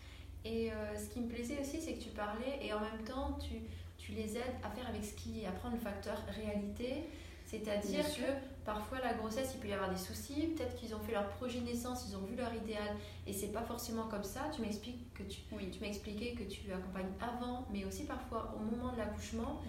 Et 0.44 0.72
euh, 0.72 0.96
ce 0.96 1.10
qui 1.10 1.20
me 1.20 1.28
plaisait 1.28 1.60
aussi, 1.60 1.80
c'est 1.80 1.94
que 1.94 2.02
tu 2.02 2.10
parlais 2.10 2.58
et 2.62 2.72
en 2.72 2.80
même 2.80 3.04
temps, 3.04 3.36
tu, 3.38 3.56
tu 4.00 4.12
les 4.12 4.36
aides 4.36 4.56
à 4.64 4.70
faire 4.70 4.88
avec 4.88 5.04
ce 5.04 5.14
qui 5.14 5.42
est, 5.42 5.46
à 5.46 5.52
prendre 5.52 5.74
le 5.74 5.80
facteur 5.80 6.16
réalité. 6.34 7.04
C'est-à-dire 7.44 8.04
que 8.04 8.22
parfois 8.64 9.00
la 9.00 9.14
grossesse, 9.14 9.50
il 9.54 9.60
peut 9.60 9.68
y 9.68 9.72
avoir 9.72 9.90
des 9.90 9.98
soucis, 9.98 10.54
peut-être 10.56 10.76
qu'ils 10.76 10.94
ont 10.94 11.00
fait 11.00 11.12
leur 11.12 11.28
projet 11.30 11.58
de 11.58 11.64
naissance, 11.66 12.06
ils 12.08 12.16
ont 12.16 12.20
vu 12.20 12.36
leur 12.36 12.54
idéal 12.54 12.96
et 13.26 13.32
c'est 13.32 13.48
pas 13.48 13.62
forcément 13.62 14.04
comme 14.04 14.22
ça. 14.22 14.42
Tu 14.54 14.62
m'expliques 14.62 15.12
que 15.14 15.24
tu, 15.24 15.40
oui. 15.52 15.68
tu 15.70 15.80
m'as 15.80 15.88
expliqué 15.88 16.34
que 16.34 16.44
tu 16.44 16.72
accompagnes 16.72 17.10
avant, 17.20 17.66
mais 17.72 17.84
aussi 17.84 18.04
parfois 18.04 18.54
au 18.56 18.60
moment 18.60 18.92
de 18.92 18.98
l'accouchement. 18.98 19.60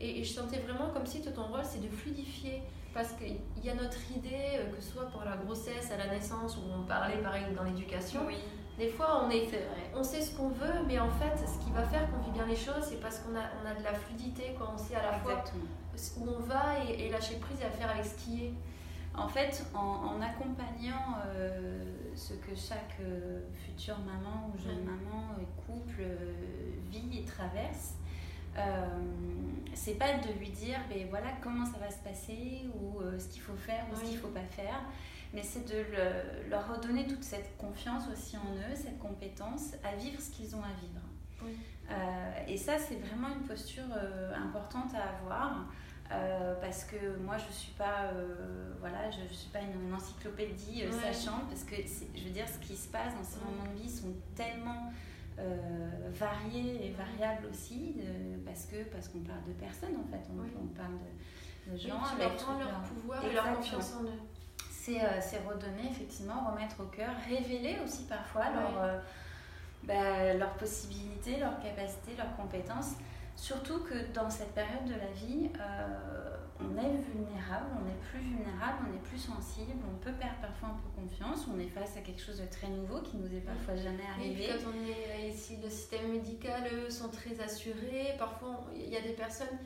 Et, 0.00 0.20
et, 0.20 0.24
je 0.24 0.32
sentais 0.32 0.60
vraiment 0.60 0.90
comme 0.90 1.04
si 1.04 1.20
ton 1.20 1.42
rôle 1.42 1.64
c'est 1.64 1.82
de 1.82 1.88
fluidifier 1.88 2.62
Parce 2.94 3.12
qu'il 3.12 3.36
y 3.64 3.68
a 3.68 3.74
notre 3.74 3.98
idée, 4.16 4.60
que 4.74 4.80
ce 4.80 4.92
soit 4.92 5.06
pour 5.06 5.22
la 5.24 5.36
grossesse, 5.36 5.90
à 5.90 5.98
la 5.98 6.06
naissance, 6.06 6.56
où 6.56 6.60
on 6.72 6.86
parlait 6.86 7.18
pareil 7.18 7.44
dans 7.54 7.64
l'éducation. 7.64 8.20
Oui. 8.26 8.36
Des 8.78 8.88
fois, 8.88 9.24
on, 9.24 9.30
est, 9.30 9.48
on 9.96 10.04
sait 10.04 10.22
ce 10.22 10.36
qu'on 10.36 10.50
veut, 10.50 10.84
mais 10.86 11.00
en 11.00 11.10
fait, 11.10 11.36
ce 11.36 11.64
qui 11.64 11.72
va 11.72 11.82
faire 11.82 12.08
qu'on 12.12 12.18
vit 12.18 12.30
bien 12.30 12.46
les 12.46 12.54
choses, 12.54 12.84
c'est 12.88 13.00
parce 13.00 13.18
qu'on 13.18 13.34
a, 13.34 13.42
on 13.60 13.68
a 13.68 13.74
de 13.74 13.82
la 13.82 13.92
fluidité, 13.92 14.54
quoi. 14.56 14.72
on 14.72 14.78
sait 14.78 14.94
à 14.94 15.02
la 15.02 15.18
fois 15.18 15.42
où 16.16 16.28
on 16.28 16.40
va 16.40 16.78
et, 16.88 17.08
lâcher 17.10 17.36
prise 17.36 17.60
et 17.60 17.64
à 17.64 17.70
faire 17.70 17.90
avec 17.90 18.04
ce 18.04 18.14
qui 18.24 18.44
est. 18.44 18.52
En 19.16 19.26
fait, 19.26 19.64
en, 19.74 20.20
accompagnant 20.22 21.16
euh, 21.26 21.82
ce 22.14 22.34
que 22.34 22.54
chaque 22.54 22.98
euh, 23.00 23.40
future 23.64 23.98
maman 23.98 24.52
ou 24.54 24.62
jeune 24.62 24.84
maman, 24.84 25.34
euh, 25.38 25.42
couple 25.66 26.04
vit 26.88 27.18
et 27.18 27.24
traverse, 27.24 27.94
c'est 29.74 29.94
pas 29.94 30.14
de 30.14 30.38
lui 30.38 30.50
dire 30.50 30.78
ben 30.90 31.06
voilà 31.10 31.28
comment 31.40 31.64
ça 31.64 31.78
va 31.78 31.88
se 31.90 32.02
passer 32.02 32.68
ou 32.74 33.00
ce 33.16 33.28
qu'il 33.28 33.40
faut 33.40 33.54
faire 33.54 33.84
ou 33.92 33.96
ce 33.96 34.02
qu'il 34.02 34.18
faut 34.18 34.28
pas 34.28 34.42
faire 34.42 34.82
mais 35.34 35.42
c'est 35.42 35.66
de 35.68 35.84
leur 36.50 36.68
redonner 36.68 37.06
toute 37.06 37.24
cette 37.24 37.56
confiance 37.56 38.04
aussi 38.12 38.36
en 38.36 38.54
eux, 38.54 38.74
cette 38.74 38.98
compétence 38.98 39.74
à 39.84 39.94
vivre 39.96 40.20
ce 40.20 40.30
qu'ils 40.30 40.54
ont 40.56 40.62
à 40.62 40.72
vivre. 40.80 41.00
et 42.46 42.56
ça, 42.56 42.78
c'est 42.78 42.96
vraiment 42.96 43.28
une 43.28 43.46
posture 43.46 43.84
importante 44.34 44.94
à 44.94 45.18
avoir. 45.18 45.66
Euh, 46.10 46.54
parce 46.62 46.84
que 46.84 47.18
moi 47.18 47.36
je 47.36 47.52
suis 47.52 47.72
pas 47.72 48.04
euh, 48.14 48.72
voilà 48.80 49.10
je, 49.10 49.34
suis 49.34 49.50
pas 49.50 49.58
une, 49.60 49.92
encyclopédie 49.92 50.84
euh, 50.84 50.90
sachante 50.90 51.46
parce 51.48 51.64
que 51.64 51.74
je 51.76 52.24
veux 52.24 52.30
dire 52.30 52.46
ce 52.48 52.58
qui 52.66 52.74
se 52.74 52.88
passe 52.88 53.14
dans 53.14 53.22
ces 53.22 53.38
moments 53.40 53.70
de 53.70 53.78
vie 53.78 53.90
sont 53.90 54.14
tellement 54.34 54.90
variés 56.14 56.86
et 56.86 56.90
variables 56.90 57.46
aussi 57.48 57.94
parce 58.44 58.64
que 58.64 58.82
parce 58.90 59.08
qu'on 59.08 59.20
parle 59.20 59.44
de 59.46 59.52
personnes 59.52 59.96
en 59.96 60.10
fait. 60.10 60.26
On, 60.32 60.66
parle 60.66 60.94
de, 61.70 61.76
gens 61.76 62.02
avec 62.02 62.26
leur, 62.58 62.82
pouvoir 62.82 63.24
et 63.24 63.32
leur 63.32 63.54
confiance 63.54 63.94
en 64.00 64.02
eux 64.02 64.20
c'est 65.20 65.38
redonner 65.38 65.90
effectivement 65.90 66.50
remettre 66.50 66.76
au 66.80 66.86
cœur 66.86 67.10
révéler 67.28 67.78
aussi 67.84 68.04
parfois 68.04 68.44
leur, 68.50 69.02
bah, 69.84 70.34
leurs 70.34 70.54
possibilités 70.54 71.36
leurs 71.38 71.60
capacités 71.60 72.14
leurs 72.16 72.34
compétences 72.36 72.94
Surtout 73.38 73.78
que 73.84 74.12
dans 74.12 74.28
cette 74.28 74.52
période 74.52 74.84
de 74.84 74.94
la 74.94 75.12
vie, 75.14 75.48
euh, 75.60 76.36
on 76.58 76.76
est 76.76 76.90
vulnérable, 76.90 77.66
on 77.80 77.86
est 77.88 78.00
plus 78.10 78.18
vulnérable, 78.18 78.78
on 78.90 78.96
est 78.96 79.02
plus 79.08 79.18
sensible, 79.18 79.74
on 79.88 79.96
peut 80.04 80.12
perdre 80.18 80.40
parfois 80.42 80.70
un 80.70 80.74
peu 80.74 81.00
confiance, 81.00 81.46
on 81.48 81.56
est 81.60 81.68
face 81.68 81.96
à 81.96 82.00
quelque 82.00 82.20
chose 82.20 82.40
de 82.40 82.46
très 82.46 82.66
nouveau 82.66 83.00
qui 83.00 83.16
nous 83.16 83.32
est 83.32 83.40
parfois 83.46 83.76
jamais 83.76 84.02
arrivé. 84.12 84.46
Et 84.46 84.48
quand 84.48 84.72
on 84.74 84.84
est 84.84 85.28
ici, 85.28 85.56
le 85.62 85.70
système 85.70 86.10
médical, 86.10 86.64
eux, 86.74 86.90
sont 86.90 87.10
très 87.10 87.40
assurés. 87.40 88.16
Parfois, 88.18 88.66
il 88.74 88.88
y 88.88 88.96
a 88.96 89.02
des 89.02 89.12
personnes 89.12 89.56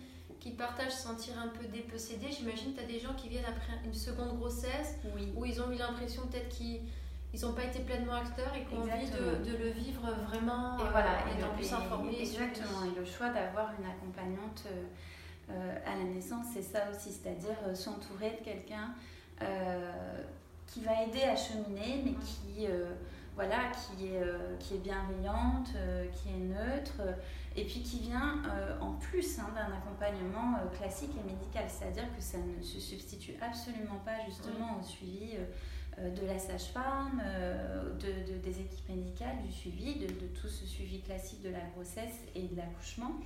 qui 0.42 0.50
partagent 0.50 0.94
sentir 0.94 1.34
un 1.38 1.48
peu 1.48 1.64
dépossédés. 1.66 2.26
J'imagine 2.32 2.72
que 2.72 2.80
tu 2.80 2.84
as 2.84 2.88
des 2.88 2.98
gens 2.98 3.14
qui 3.14 3.28
viennent 3.28 3.44
après 3.44 3.74
une 3.84 3.94
seconde 3.94 4.36
grossesse 4.38 4.96
oui. 5.14 5.32
où 5.36 5.46
ils 5.46 5.62
ont 5.62 5.70
eu 5.70 5.76
l'impression 5.76 6.22
peut-être 6.26 6.48
qu'ils 6.48 6.80
ils 7.32 7.40
n'ont 7.42 7.52
pas 7.52 7.64
été 7.64 7.78
pleinement 7.78 8.14
acteurs 8.14 8.52
et 8.54 8.64
qu'on 8.64 8.82
envie 8.82 9.08
de, 9.10 9.50
de, 9.50 9.56
le 9.56 9.70
vivre 9.70 10.02
vraiment 10.28 10.76
et 10.78 10.90
voilà, 10.90 11.12
euh, 11.12 11.38
étant 11.38 11.54
plus 11.54 11.72
informés. 11.72 12.20
Exactement, 12.20 12.84
et 12.84 12.98
le 12.98 13.06
choix 13.06 13.30
d'avoir 13.30 13.70
une 13.78 13.86
accompagnante 13.86 14.64
euh, 15.50 15.78
à 15.86 15.96
la 15.96 16.04
naissance, 16.04 16.46
c'est 16.52 16.62
ça 16.62 16.90
aussi, 16.90 17.10
c'est-à-dire 17.10 17.56
euh, 17.66 17.74
s'entourer 17.74 18.38
de 18.38 18.44
quelqu'un 18.44 18.94
qui 20.66 20.82
va 20.82 21.02
aider 21.02 21.22
à 21.22 21.34
cheminer, 21.34 22.02
mais 22.04 22.12
qui, 22.12 22.68
voilà, 23.34 23.72
qui, 23.72 24.06
est, 24.06 24.22
qui 24.60 24.74
est 24.74 24.78
bienveillante, 24.78 25.70
qui 26.12 26.28
est 26.28 26.38
neutre, 26.38 27.02
et 27.56 27.64
puis 27.64 27.82
qui 27.82 27.98
vient 28.00 28.42
en 28.80 28.92
plus 28.92 29.38
hein, 29.38 29.48
d'un 29.54 29.74
accompagnement 29.74 30.58
classique 30.76 31.12
et 31.18 31.30
médical, 31.30 31.64
c'est-à-dire 31.68 32.04
que 32.16 32.22
ça 32.22 32.38
ne 32.38 32.62
se 32.62 32.80
substitue 32.80 33.34
absolument 33.40 34.00
pas 34.04 34.24
justement 34.26 34.78
au 34.80 34.82
suivi 34.82 35.36
euh, 35.98 36.10
de 36.10 36.26
la 36.26 36.38
sage-femme, 36.38 37.20
euh, 37.22 37.92
de, 37.94 38.38
des 38.38 38.60
équipes 38.60 38.88
médicales, 38.88 39.36
du 39.44 39.52
suivi, 39.52 39.96
de, 39.96 40.06
tout 40.28 40.48
ce 40.48 40.64
suivi 40.64 41.02
classique 41.02 41.42
de 41.42 41.50
la 41.50 41.60
grossesse 41.74 42.18
et 42.34 42.42
de 42.42 42.56
l'accouchement. 42.56 43.20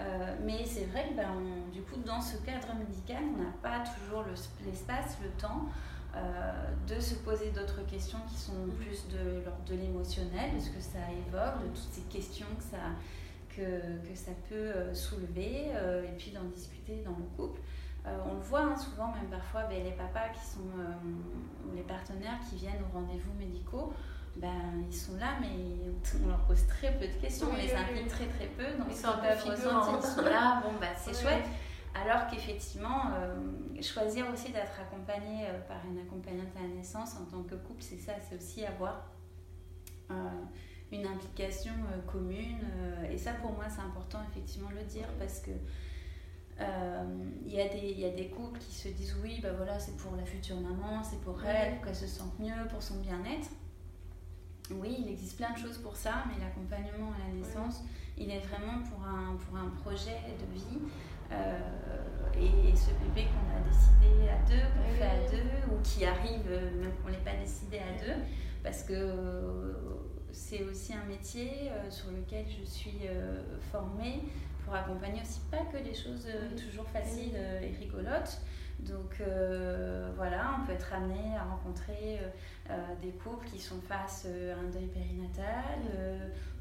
Euh, 0.00 0.34
mais 0.44 0.64
c'est 0.64 0.86
vrai 0.86 1.08
que 1.08 1.14
ben, 1.14 1.36
du 1.72 1.82
coup, 1.82 2.00
dans 2.04 2.20
ce 2.20 2.38
cadre 2.38 2.74
médical, 2.74 3.22
on 3.32 3.42
n'a 3.42 3.52
pas 3.62 3.84
toujours 3.84 4.24
l'espace, 4.66 5.18
le, 5.22 5.30
temps 5.40 5.66
de 6.88 6.98
se 6.98 7.14
poser 7.14 7.52
d'autres 7.52 7.86
questions 7.86 8.18
qui 8.28 8.36
sont 8.36 8.66
plus 8.80 9.06
de 9.06 9.44
l'ordre 9.44 9.62
de 9.64 9.76
l'émotionnel, 9.76 10.56
de 10.56 10.58
ce 10.58 10.70
que 10.70 10.80
ça 10.80 10.98
évoque, 11.28 11.62
de 11.62 11.68
toutes 11.68 11.92
ces 11.92 12.02
questions 12.02 12.48
que 12.58 12.64
ça, 12.64 12.78
que, 13.56 14.08
que 14.08 14.14
ça 14.14 14.32
peut 14.48 14.94
soulever, 14.94 15.66
et 15.68 16.16
puis 16.18 16.30
d'en 16.30 16.44
discuter 16.44 17.02
dans 17.04 17.16
le 17.16 17.24
couple. 17.36 17.60
Euh, 18.06 18.16
on 18.30 18.34
le 18.34 18.40
voit 18.40 18.62
hein, 18.62 18.76
souvent, 18.76 19.12
même 19.12 19.28
parfois, 19.30 19.64
ben, 19.64 19.84
les 19.84 19.92
papas 19.92 20.30
qui 20.30 20.44
sont, 20.44 20.70
euh, 20.78 21.74
les 21.74 21.82
partenaires 21.82 22.38
qui 22.48 22.56
viennent 22.56 22.82
aux 22.82 22.98
rendez-vous 22.98 23.32
médicaux, 23.38 23.92
ben, 24.36 24.84
ils 24.88 24.96
sont 24.96 25.16
là, 25.16 25.34
mais 25.40 25.92
on 26.24 26.28
leur 26.28 26.40
pose 26.46 26.66
très 26.66 26.92
peu 26.92 27.06
de 27.06 27.20
questions, 27.20 27.48
on 27.52 27.56
les 27.56 27.74
implique 27.74 28.08
très 28.08 28.26
très 28.26 28.46
peu, 28.46 28.78
donc 28.78 28.86
ils, 28.88 28.96
sont 28.96 29.08
ils 29.46 30.06
sont 30.06 30.22
là, 30.22 30.62
bon, 30.64 30.72
bah, 30.80 30.94
c'est 30.96 31.14
chouette. 31.14 31.44
Alors 31.92 32.28
qu'effectivement, 32.28 33.10
euh, 33.16 33.82
choisir 33.82 34.26
aussi 34.32 34.52
d'être 34.52 34.80
accompagné 34.80 35.48
par 35.68 35.78
une 35.90 35.98
accompagnante 35.98 36.56
à 36.56 36.62
la 36.62 36.68
naissance 36.68 37.16
en 37.16 37.24
tant 37.24 37.42
que 37.42 37.56
couple, 37.56 37.82
c'est 37.82 37.98
ça, 37.98 38.12
c'est 38.28 38.36
aussi 38.36 38.64
avoir 38.64 39.10
une 40.92 41.06
implication 41.06 41.72
commune. 42.06 42.64
et 43.10 43.16
ça, 43.16 43.32
pour 43.34 43.52
moi, 43.52 43.66
c'est 43.68 43.80
important 43.82 44.18
effectivement 44.30 44.70
de 44.70 44.76
le 44.76 44.84
dire 44.84 45.06
parce 45.18 45.40
que 45.40 45.52
euh, 46.60 47.04
il 47.46 47.54
y, 47.54 47.60
a 47.60 47.68
des, 47.68 47.92
y 47.92 48.04
a 48.04 48.10
des 48.10 48.28
couples 48.28 48.58
qui 48.58 48.74
se 48.74 48.88
disent 48.88 49.16
oui, 49.22 49.40
bah 49.42 49.50
voilà, 49.56 49.78
c'est 49.78 49.96
pour 49.96 50.14
la 50.16 50.24
future 50.24 50.60
maman, 50.60 51.02
c'est 51.02 51.20
pour 51.22 51.42
elle, 51.44 51.76
pour 51.76 51.86
qu'elle 51.86 51.96
se 51.96 52.06
sente 52.06 52.38
mieux, 52.38 52.68
pour 52.68 52.82
son 52.82 52.96
bien-être. 52.96 53.48
Oui, 54.72 54.96
il 55.00 55.08
existe 55.08 55.38
plein 55.38 55.52
de 55.52 55.58
choses 55.58 55.78
pour 55.78 55.96
ça, 55.96 56.24
mais 56.28 56.44
l'accompagnement 56.44 57.12
à 57.12 57.28
la 57.28 57.34
naissance, 57.34 57.82
il 58.18 58.30
est 58.30 58.40
vraiment 58.40 58.82
pour 58.82 59.02
un, 59.02 59.36
pour 59.36 59.56
un 59.56 59.70
projet 59.82 60.18
de 60.38 60.54
vie. 60.54 60.78
Euh, 61.32 61.58
et, 62.36 62.76
ce 62.76 62.90
bébé 63.04 63.28
qu'on 63.28 63.56
a 63.56 63.60
décidé 63.68 64.28
à 64.28 64.38
deux, 64.48 64.62
qu'on 64.74 64.94
fait 64.94 65.02
à 65.02 65.30
deux, 65.30 65.72
ou 65.72 65.80
qui 65.82 66.04
arrive 66.04 66.48
même 66.78 66.92
qu'on 67.02 67.08
ne 67.08 67.14
l'ait 67.14 67.20
pas 67.20 67.36
décidé 67.36 67.78
à 67.78 68.04
deux, 68.04 68.22
parce 68.62 68.82
que 68.82 68.94
c'est 70.32 70.62
aussi 70.64 70.94
un 70.94 71.04
métier 71.04 71.70
euh, 71.70 71.90
sur 71.90 72.10
lequel 72.10 72.44
je 72.48 72.64
suis 72.64 73.00
formée 73.70 74.22
pour 74.70 74.78
accompagner 74.78 75.20
aussi 75.20 75.40
pas 75.50 75.64
que 75.72 75.82
des 75.82 75.94
choses 75.94 76.26
euh, 76.28 76.56
toujours 76.56 76.86
faciles 76.86 77.34
euh, 77.34 77.60
et 77.60 77.74
rigolotes. 77.76 78.40
Donc 78.78 79.20
euh, 79.20 80.10
voilà, 80.16 80.56
on 80.60 80.66
peut 80.66 80.72
être 80.72 80.92
amené 80.94 81.36
à 81.36 81.44
rencontrer 81.44 82.20
des 83.02 83.10
couples 83.10 83.46
qui 83.46 83.58
sont 83.58 83.80
face 83.80 84.26
à 84.26 84.58
un 84.58 84.70
deuil 84.70 84.86
périnatal 84.86 85.80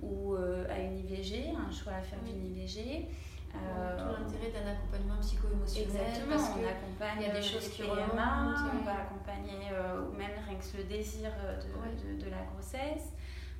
ou 0.02 0.36
à 0.36 0.80
une 0.80 0.98
IVG, 0.98 1.54
un 1.56 1.72
choix 1.72 1.94
à 1.94 2.02
faire 2.02 2.20
d'une 2.26 2.44
IVG. 2.46 3.08
Euh, 3.56 3.98
tout 3.98 4.22
l'intérêt 4.22 4.52
d'un 4.52 4.72
accompagnement 4.72 5.16
psycho-émotionnel. 5.22 5.90
Exactement, 5.90 6.36
parce 6.36 6.50
on 6.50 6.68
accompagne 6.68 7.18
il 7.22 7.28
y 7.28 7.32
a 7.32 7.34
des 7.34 7.42
choses 7.42 7.70
qui 7.70 7.84
remontent, 7.84 8.68
on 8.80 8.84
va 8.84 9.02
accompagner 9.02 9.70
même 10.18 10.32
rien 10.46 10.58
que 10.58 10.78
le 10.78 10.84
désir 10.84 11.30
de, 11.32 12.18
de, 12.18 12.26
de 12.26 12.30
la 12.30 12.42
grossesse. 12.52 13.14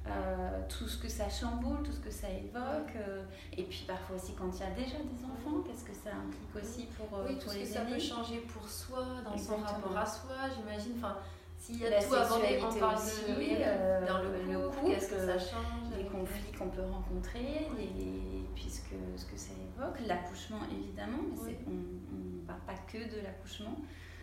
Euh, 0.08 0.62
tout 0.70 0.88
ce 0.88 0.98
que 0.98 1.10
ça 1.10 1.30
chamboule, 1.30 1.84
tout 1.84 1.92
ce 1.92 2.00
que 2.00 2.10
ça 2.10 2.30
évoque, 2.30 2.96
euh, 2.96 3.24
et 3.56 3.64
puis 3.64 3.84
parfois 3.86 4.16
aussi 4.16 4.34
quand 4.34 4.50
il 4.54 4.60
y 4.60 4.64
a 4.64 4.72
déjà 4.72 4.98
des 4.98 5.26
enfants, 5.26 5.62
qu'est-ce 5.68 5.84
que 5.84 5.94
ça 5.94 6.12
implique 6.16 6.56
aussi 6.56 6.88
pour, 6.98 7.20
euh, 7.20 7.26
oui, 7.28 7.38
tout 7.38 7.50
ce 7.50 7.56
les 7.56 7.62
que 7.62 7.68
ça 7.68 7.82
peut 7.82 8.00
changer 8.00 8.40
pour 8.40 8.68
soi, 8.68 9.06
dans 9.24 9.38
son 9.38 9.58
rapport 9.58 9.96
à 9.98 10.06
soi, 10.06 10.36
j'imagine. 10.56 10.94
Enfin, 10.98 11.18
s'il 11.58 11.82
y 11.82 11.86
a 11.86 12.02
tout 12.02 12.16
abordé, 12.16 12.60
on 12.64 12.80
parle 12.80 12.96
de 12.96 14.08
dans 14.08 14.18
le 14.24 14.70
couple, 14.70 14.88
qu'est-ce 14.88 15.10
que 15.10 15.20
ça 15.20 15.38
change, 15.38 15.96
les 15.96 16.06
conflits 16.06 16.54
qu'on 16.58 16.70
peut 16.70 16.82
rencontrer, 16.82 17.68
et 17.78 18.46
puis 18.56 18.70
ce 18.70 18.82
que, 18.82 18.96
ce 19.18 19.26
que 19.26 19.38
ça 19.38 19.52
évoque, 19.54 20.00
l'accouchement 20.08 20.62
évidemment, 20.72 21.20
mais 21.46 21.60
on 21.68 21.72
ne 21.72 22.48
parle 22.48 22.62
pas 22.62 22.78
que 22.88 22.98
de 22.98 23.22
l'accouchement. 23.22 23.76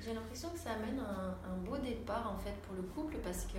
J'ai 0.03 0.15
l'impression 0.15 0.49
que 0.51 0.59
ça 0.59 0.71
amène 0.73 0.99
un, 1.01 1.37
un 1.49 1.57
beau 1.59 1.77
départ 1.77 2.33
en 2.35 2.39
fait 2.39 2.55
pour 2.63 2.75
le 2.75 2.83
couple 2.83 3.17
parce 3.23 3.45
que 3.45 3.59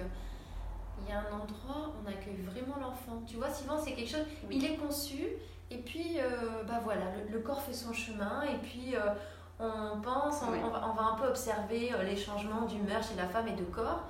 il 1.01 1.09
y 1.09 1.13
a 1.13 1.19
un 1.19 1.33
endroit 1.33 1.89
où 1.89 2.03
on 2.03 2.09
accueille 2.09 2.41
vraiment 2.41 2.77
l'enfant. 2.79 3.21
Tu 3.27 3.37
vois, 3.37 3.51
souvent 3.51 3.77
c'est 3.77 3.93
quelque 3.93 4.09
chose, 4.09 4.25
il 4.49 4.63
est 4.63 4.75
conçu, 4.75 5.27
et 5.69 5.77
puis 5.77 6.19
euh, 6.19 6.63
bah 6.67 6.79
voilà, 6.83 7.05
le, 7.29 7.39
corps 7.39 7.61
fait 7.61 7.73
son 7.73 7.93
chemin, 7.93 8.43
et 8.43 8.57
puis 8.57 8.95
euh, 8.95 9.13
on 9.59 9.99
pense, 10.01 10.41
on, 10.43 10.51
va, 10.69 10.89
on, 10.89 10.93
va, 10.93 11.03
un 11.13 11.15
peu 11.15 11.27
observer 11.27 11.93
euh, 11.93 12.03
les 12.03 12.15
changements 12.15 12.65
d'humeur 12.65 13.01
chez 13.03 13.15
la 13.15 13.27
femme 13.27 13.47
et 13.47 13.55
de 13.55 13.63
corps, 13.63 14.03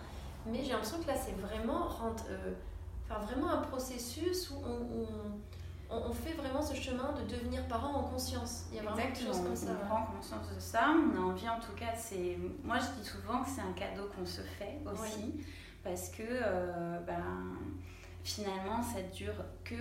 mais 0.46 0.64
j'ai 0.64 0.72
l'impression 0.72 1.00
que 1.00 1.08
là 1.08 1.16
c'est 1.16 1.40
vraiment, 1.40 1.88
enfin, 1.88 3.20
vraiment 3.22 3.50
un 3.50 3.62
processus 3.62 4.52
où 4.52 4.56
on, 4.66 5.08
on, 5.90 6.14
fait 6.14 6.34
vraiment 6.34 6.62
ce 6.62 6.76
chemin 6.76 7.14
de 7.14 7.34
devenir 7.34 7.66
parent 7.68 7.94
en 7.94 8.04
conscience. 8.04 8.66
Il 8.72 8.76
y 8.76 8.80
a 8.80 8.84
vraiment 8.84 8.98
Exactement, 8.98 9.32
quelque 9.32 9.38
chose 9.38 9.46
comme 9.46 9.56
ça. 9.56 9.72
On 9.82 9.86
prend 9.88 10.06
conscience 10.06 10.56
de 10.56 10.60
ça, 10.60 10.90
on 10.90 11.18
a 11.18 11.26
envie 11.26 11.50
en 11.50 11.60
tout 11.60 11.74
cas, 11.78 11.96
c'est 11.96 12.38
moi 12.64 12.78
je 12.78 13.02
dis 13.02 13.08
souvent 13.08 13.42
que 13.44 13.50
c'est 13.50 13.62
un 13.62 13.74
cadeau 13.74 14.10
qu'on 14.16 14.26
se 14.26 14.42
fait 14.42 14.80
aussi 14.86 15.42
parce 15.88 16.10
que 16.10 16.24
euh, 16.24 17.00
ben, 17.08 17.58
finalement 18.24 18.82
ça 18.82 19.02
dure 19.14 19.36
que 19.64 19.76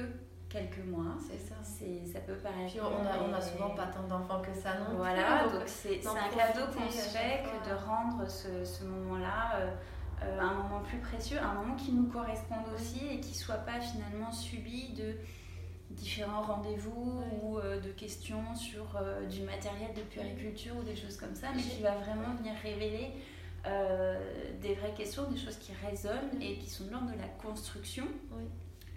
quelques 0.48 0.84
mois. 0.86 1.16
C'est 1.20 1.38
ça. 1.38 1.54
Ça 1.62 2.20
peut 2.20 2.34
paraître. 2.34 2.70
Puis 2.70 2.80
on 2.80 3.06
a, 3.06 3.18
on 3.28 3.32
a 3.32 3.40
souvent 3.40 3.70
pas 3.70 3.86
tant 3.86 4.06
d'enfants 4.08 4.40
que 4.40 4.54
ça 4.54 4.74
non 4.78 4.96
Voilà, 4.96 5.44
donc 5.48 5.62
c'est 5.66 6.00
un 6.06 6.28
cadeau 6.36 6.72
qu'on 6.72 6.90
se 6.90 7.16
fait 7.16 7.42
que 7.42 7.68
de 7.68 7.74
rendre 7.74 8.28
ce, 8.28 8.64
ce 8.64 8.84
moment-là 8.84 9.56
euh, 9.56 9.70
euh, 10.22 10.40
un 10.40 10.54
moment 10.54 10.80
plus 10.80 10.98
précieux, 10.98 11.38
un 11.38 11.54
moment 11.54 11.74
qui 11.74 11.92
nous 11.92 12.06
corresponde 12.06 12.64
aussi 12.74 13.06
et 13.06 13.20
qui 13.20 13.34
soit 13.34 13.56
pas 13.56 13.80
finalement 13.80 14.32
subi 14.32 14.94
de 14.94 15.16
différents 15.90 16.42
rendez-vous 16.42 17.22
ou 17.42 17.58
euh, 17.58 17.80
de 17.80 17.90
questions 17.90 18.54
sur 18.54 18.98
du 19.30 19.42
matériel 19.42 19.92
de 19.94 20.02
puériculture 20.02 20.76
ou 20.78 20.82
des 20.82 20.96
choses 20.96 21.16
comme 21.16 21.34
ça, 21.34 21.48
mais 21.54 21.62
qui 21.62 21.82
va 21.82 21.96
vraiment 21.96 22.34
venir 22.38 22.54
révéler 22.62 23.12
des 24.60 24.74
vraies 24.74 24.94
questions, 24.96 25.30
des 25.30 25.36
choses 25.36 25.56
qui 25.58 25.72
résonnent 25.86 26.40
et 26.40 26.58
qui 26.58 26.70
sont 26.70 26.84
de 26.84 26.90
l'ordre 26.90 27.12
de 27.12 27.18
la 27.18 27.28
construction. 27.42 28.04
Oui. 28.32 28.44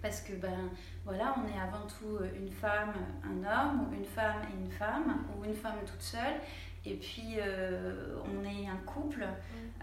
Parce 0.02 0.22
que 0.22 0.32
ben 0.32 0.70
voilà, 1.04 1.34
on 1.36 1.46
est 1.46 1.60
avant 1.60 1.86
tout 1.86 2.16
euh, 2.16 2.30
une 2.34 2.50
femme, 2.50 2.94
un 3.22 3.38
homme, 3.44 3.88
ou 3.88 3.94
une 3.94 4.04
femme 4.04 4.42
et 4.50 4.64
une 4.64 4.70
femme, 4.70 5.24
ou 5.36 5.44
une 5.44 5.54
femme 5.54 5.76
toute 5.84 6.00
seule, 6.00 6.40
et 6.86 6.94
puis 6.94 7.36
euh, 7.38 8.18
on 8.24 8.44
est 8.44 8.66
un 8.66 8.78
couple, 8.86 9.26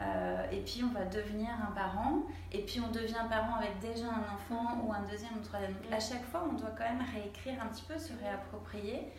euh, 0.01 0.51
et 0.51 0.61
puis 0.61 0.83
on 0.83 0.91
va 0.91 1.05
devenir 1.05 1.49
un 1.61 1.71
parent, 1.71 2.23
et 2.51 2.63
puis 2.63 2.79
on 2.79 2.91
devient 2.91 3.13
parent 3.29 3.57
avec 3.57 3.79
déjà 3.79 4.07
un 4.07 4.33
enfant 4.33 4.83
ou 4.83 4.91
un 4.91 5.01
deuxième 5.01 5.37
ou 5.37 5.43
troisième. 5.43 5.73
Donc 5.73 5.91
à 5.91 5.99
chaque 5.99 6.23
fois, 6.25 6.47
on 6.49 6.53
doit 6.53 6.73
quand 6.75 6.85
même 6.85 7.05
réécrire 7.13 7.61
un 7.61 7.67
petit 7.67 7.83
peu, 7.83 7.97
se 7.97 8.13
réapproprier, 8.19 9.11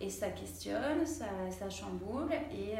et 0.00 0.10
ça 0.10 0.28
questionne, 0.30 1.06
ça, 1.06 1.26
ça 1.50 1.70
chamboule, 1.70 2.32
et, 2.50 2.74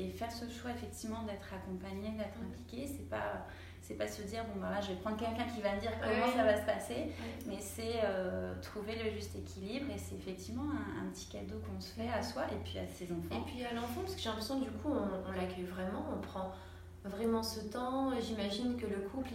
et 0.00 0.08
faire 0.10 0.32
ce 0.32 0.48
choix 0.48 0.70
effectivement 0.70 1.22
d'être 1.22 1.52
accompagné, 1.52 2.10
d'être 2.16 2.38
impliqué, 2.42 2.86
c'est 2.86 3.08
pas 3.08 3.46
c'est 3.82 3.94
pas 3.94 4.06
se 4.06 4.22
dire 4.22 4.44
bon 4.44 4.60
bah 4.60 4.80
je 4.80 4.88
vais 4.88 5.00
prendre 5.00 5.16
quelqu'un 5.16 5.44
qui 5.52 5.60
va 5.60 5.74
me 5.74 5.80
dire 5.80 5.90
comment 6.00 6.32
ça 6.36 6.44
va 6.44 6.60
se 6.60 6.66
passer 6.66 7.10
mais 7.46 7.58
c'est 7.58 8.00
euh, 8.04 8.54
trouver 8.62 8.94
le 9.02 9.10
juste 9.10 9.34
équilibre 9.34 9.90
et 9.90 9.98
c'est 9.98 10.14
effectivement 10.14 10.70
un, 11.00 11.10
petit 11.10 11.26
cadeau 11.26 11.56
qu'on 11.66 11.80
se 11.80 11.94
fait 11.94 12.08
à 12.08 12.22
soi 12.22 12.42
et 12.52 12.62
puis 12.62 12.78
à 12.78 12.86
ses 12.86 13.06
enfants. 13.06 13.34
Et 13.34 13.50
puis 13.50 13.64
à 13.64 13.74
l'enfant 13.74 14.02
parce 14.02 14.14
que 14.14 14.20
j'ai 14.20 14.28
l'impression 14.28 14.60
du 14.60 14.70
coup 14.70 14.90
on, 14.92 15.32
l'accueille 15.32 15.64
vraiment 15.64 16.06
on 16.14 16.20
prend 16.20 16.52
vraiment 17.04 17.42
ce 17.42 17.60
temps. 17.60 18.12
J'imagine 18.20 18.76
que 18.76 18.86
le 18.86 19.00
couple 19.08 19.30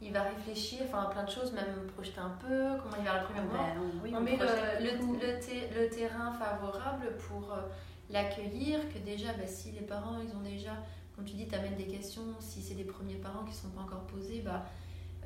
il, 0.00 0.12
va 0.12 0.22
réfléchir 0.22 0.78
enfin 0.86 1.02
à 1.02 1.10
plein 1.10 1.24
de 1.24 1.30
choses 1.30 1.52
même 1.52 1.86
projeter 1.94 2.20
un 2.20 2.34
peu 2.40 2.80
comment 2.80 2.96
il 2.98 3.04
va 3.04 3.18
le 3.18 3.24
premier 3.24 3.40
mois 3.40 3.58
ben, 3.74 4.16
on, 4.16 4.20
met 4.20 4.36
le, 4.36 5.82
le, 5.82 5.90
terrain 5.90 6.32
favorable 6.32 7.16
pour 7.28 7.52
euh, 7.52 7.62
l'accueillir 8.10 8.80
que 8.92 8.98
déjà 8.98 9.32
bah, 9.32 9.46
si 9.46 9.72
les 9.72 9.80
parents 9.80 10.18
ils 10.22 10.34
ont 10.36 10.42
déjà 10.42 10.72
comme 11.18 11.26
tu 11.26 11.34
dis, 11.34 11.48
tu 11.48 11.54
amènes 11.56 11.74
des 11.74 11.88
questions, 11.88 12.22
si 12.38 12.62
c'est 12.62 12.76
des 12.76 12.84
premiers 12.84 13.16
parents 13.16 13.42
qui 13.42 13.50
ne 13.50 13.56
sont 13.56 13.70
pas 13.70 13.80
encore 13.80 14.06
posés, 14.06 14.40
bah, 14.40 14.64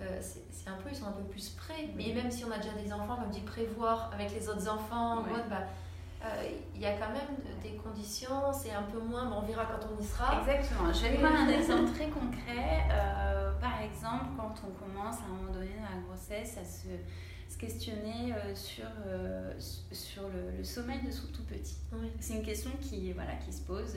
euh, 0.01 0.21
c'est 0.23 0.71
un 0.71 0.77
peu, 0.77 0.89
ils 0.91 0.97
sont 0.97 1.05
un 1.05 1.13
peu 1.13 1.25
plus 1.25 1.51
prêts. 1.51 1.91
Mais 1.95 2.15
même 2.15 2.31
si 2.31 2.47
on 2.47 2.51
a 2.51 2.57
déjà 2.57 2.73
des 2.83 2.91
enfants, 2.95 3.17
comme 3.17 3.31
dit, 3.31 3.43
prévoir 3.43 4.11
avec 4.11 4.33
les 4.33 4.49
autres 4.49 4.67
enfants, 4.71 5.23
bah, 5.51 5.67
euh, 6.25 6.51
il 6.75 6.81
y 6.81 6.87
a 6.87 6.95
quand 6.95 7.11
même 7.13 7.37
des 7.63 7.77
conditions, 7.77 8.55
c'est 8.55 8.71
un 8.71 8.85
peu 8.85 9.01
moins, 9.01 9.31
on 9.37 9.43
verra 9.43 9.67
quand 9.67 9.87
on 9.95 10.01
y 10.01 10.07
sera. 10.07 10.41
Exactement. 10.41 10.91
Je 10.91 11.03
vais 11.03 11.19
prendre 11.19 11.41
un 11.41 11.49
exemple 11.49 11.93
très 11.93 12.09
concret. 12.09 12.89
Euh, 12.91 13.53
par 13.61 13.83
exemple, 13.83 14.33
quand 14.39 14.55
on 14.67 14.71
commence 14.83 15.17
à 15.17 15.25
un 15.27 15.35
moment 15.43 15.53
donné 15.53 15.73
dans 15.77 15.95
la 15.95 16.03
grossesse 16.07 16.57
à 16.57 16.65
se, 16.65 16.89
se 17.53 17.59
questionner 17.59 18.33
sur, 18.55 18.85
sur 19.93 20.29
le, 20.29 20.57
le, 20.59 20.65
sommeil 20.65 21.01
de 21.07 21.11
son 21.11 21.27
tout 21.29 21.45
petit. 21.45 21.77
C'est 22.21 22.35
une 22.35 22.43
question 22.43 22.71
qui, 22.81 23.13
voilà, 23.13 23.35
qui 23.37 23.53
se 23.53 23.63
pose 23.63 23.97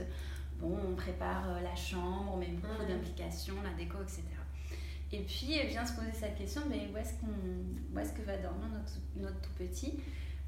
bon, 0.59 0.77
on 0.91 0.95
prépare 0.95 1.49
euh, 1.49 1.61
la 1.61 1.75
chambre, 1.75 2.33
on 2.33 2.37
met 2.37 2.47
beaucoup 2.47 2.85
d'implications, 2.87 3.55
la 3.63 3.73
déco, 3.73 3.97
etc. 4.01 4.23
Et 5.11 5.19
puis 5.19 5.53
elle 5.53 5.67
vient 5.67 5.85
se 5.85 5.93
poser 5.93 6.11
cette 6.11 6.35
question, 6.35 6.61
mais 6.69 6.89
où 6.93 6.97
est-ce 6.97 7.13
qu'on, 7.19 7.99
est-ce 7.99 8.13
que 8.13 8.21
va 8.23 8.37
dormir 8.37 8.67
notre, 8.69 8.93
notre, 9.15 9.39
tout 9.41 9.53
petit? 9.57 9.99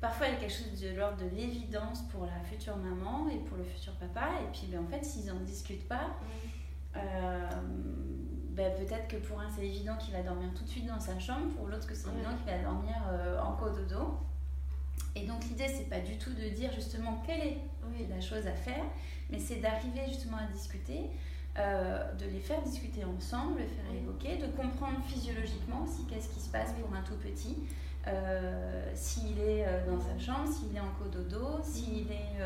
Parfois 0.02 0.28
il 0.28 0.34
y 0.34 0.38
a 0.38 0.40
quelque 0.40 0.54
chose 0.54 0.80
de 0.80 0.90
l'ordre 0.90 1.18
de 1.18 1.36
l'évidence 1.36 2.02
pour 2.10 2.26
la 2.26 2.40
future 2.44 2.78
maman 2.78 3.30
et 3.30 3.38
pour 3.40 3.58
le 3.58 3.64
futur 3.64 3.94
papa, 3.94 4.30
et 4.44 4.52
puis 4.52 4.68
ben, 4.70 4.84
en 4.84 4.88
fait 4.88 5.04
s'ils 5.04 5.26
n'en 5.26 5.40
discutent 5.42 5.88
pas. 5.88 6.18
Euh, 6.98 7.50
ben, 8.58 8.74
peut-être 8.74 9.08
que 9.08 9.18
pour 9.18 9.40
un 9.40 9.48
c'est 9.56 9.68
évident 9.68 9.96
qu'il 9.98 10.14
va 10.14 10.24
dormir 10.24 10.50
tout 10.56 10.64
de 10.64 10.70
suite 10.70 10.88
dans 10.88 11.00
sa 11.00 11.20
chambre, 11.20 11.54
pour 11.56 11.68
l'autre 11.68 11.86
que 11.86 11.94
c'est 11.94 12.10
évident 12.10 12.36
qu'il 12.36 12.52
va 12.52 12.58
dormir 12.58 12.96
euh, 13.08 13.40
en 13.40 13.52
cododo. 13.54 14.18
Et 15.16 15.28
donc 15.28 15.44
l'idée 15.44 15.68
c'est 15.68 15.88
pas 15.88 16.00
du 16.00 16.18
tout 16.18 16.34
de 16.34 16.50
dire 16.50 16.72
justement 16.74 17.22
quelle 17.24 17.42
est 17.42 17.60
la 18.10 18.20
chose 18.20 18.48
à 18.48 18.54
faire, 18.54 18.84
mais 19.30 19.38
c'est 19.38 19.58
d'arriver 19.58 20.02
justement 20.08 20.38
à 20.38 20.52
discuter, 20.52 21.12
euh, 21.60 22.12
de 22.14 22.26
les 22.26 22.40
faire 22.40 22.60
discuter 22.64 23.06
ensemble, 23.06 23.60
les 23.60 23.68
faire 23.68 23.94
évoquer, 23.94 24.38
de 24.38 24.48
comprendre 24.48 25.04
physiologiquement 25.06 25.84
aussi 25.84 26.08
qu'est-ce 26.08 26.30
qui 26.30 26.40
se 26.40 26.50
passe 26.50 26.74
pour 26.82 26.92
un 26.96 27.04
tout 27.04 27.18
petit, 27.18 27.58
euh, 28.08 28.92
s'il 28.96 29.40
est 29.40 29.68
dans 29.88 30.00
sa 30.00 30.18
chambre, 30.18 30.52
s'il 30.52 30.76
est 30.76 30.80
en 30.80 30.94
cododo, 30.98 31.62
s'il 31.62 32.12
est 32.12 32.40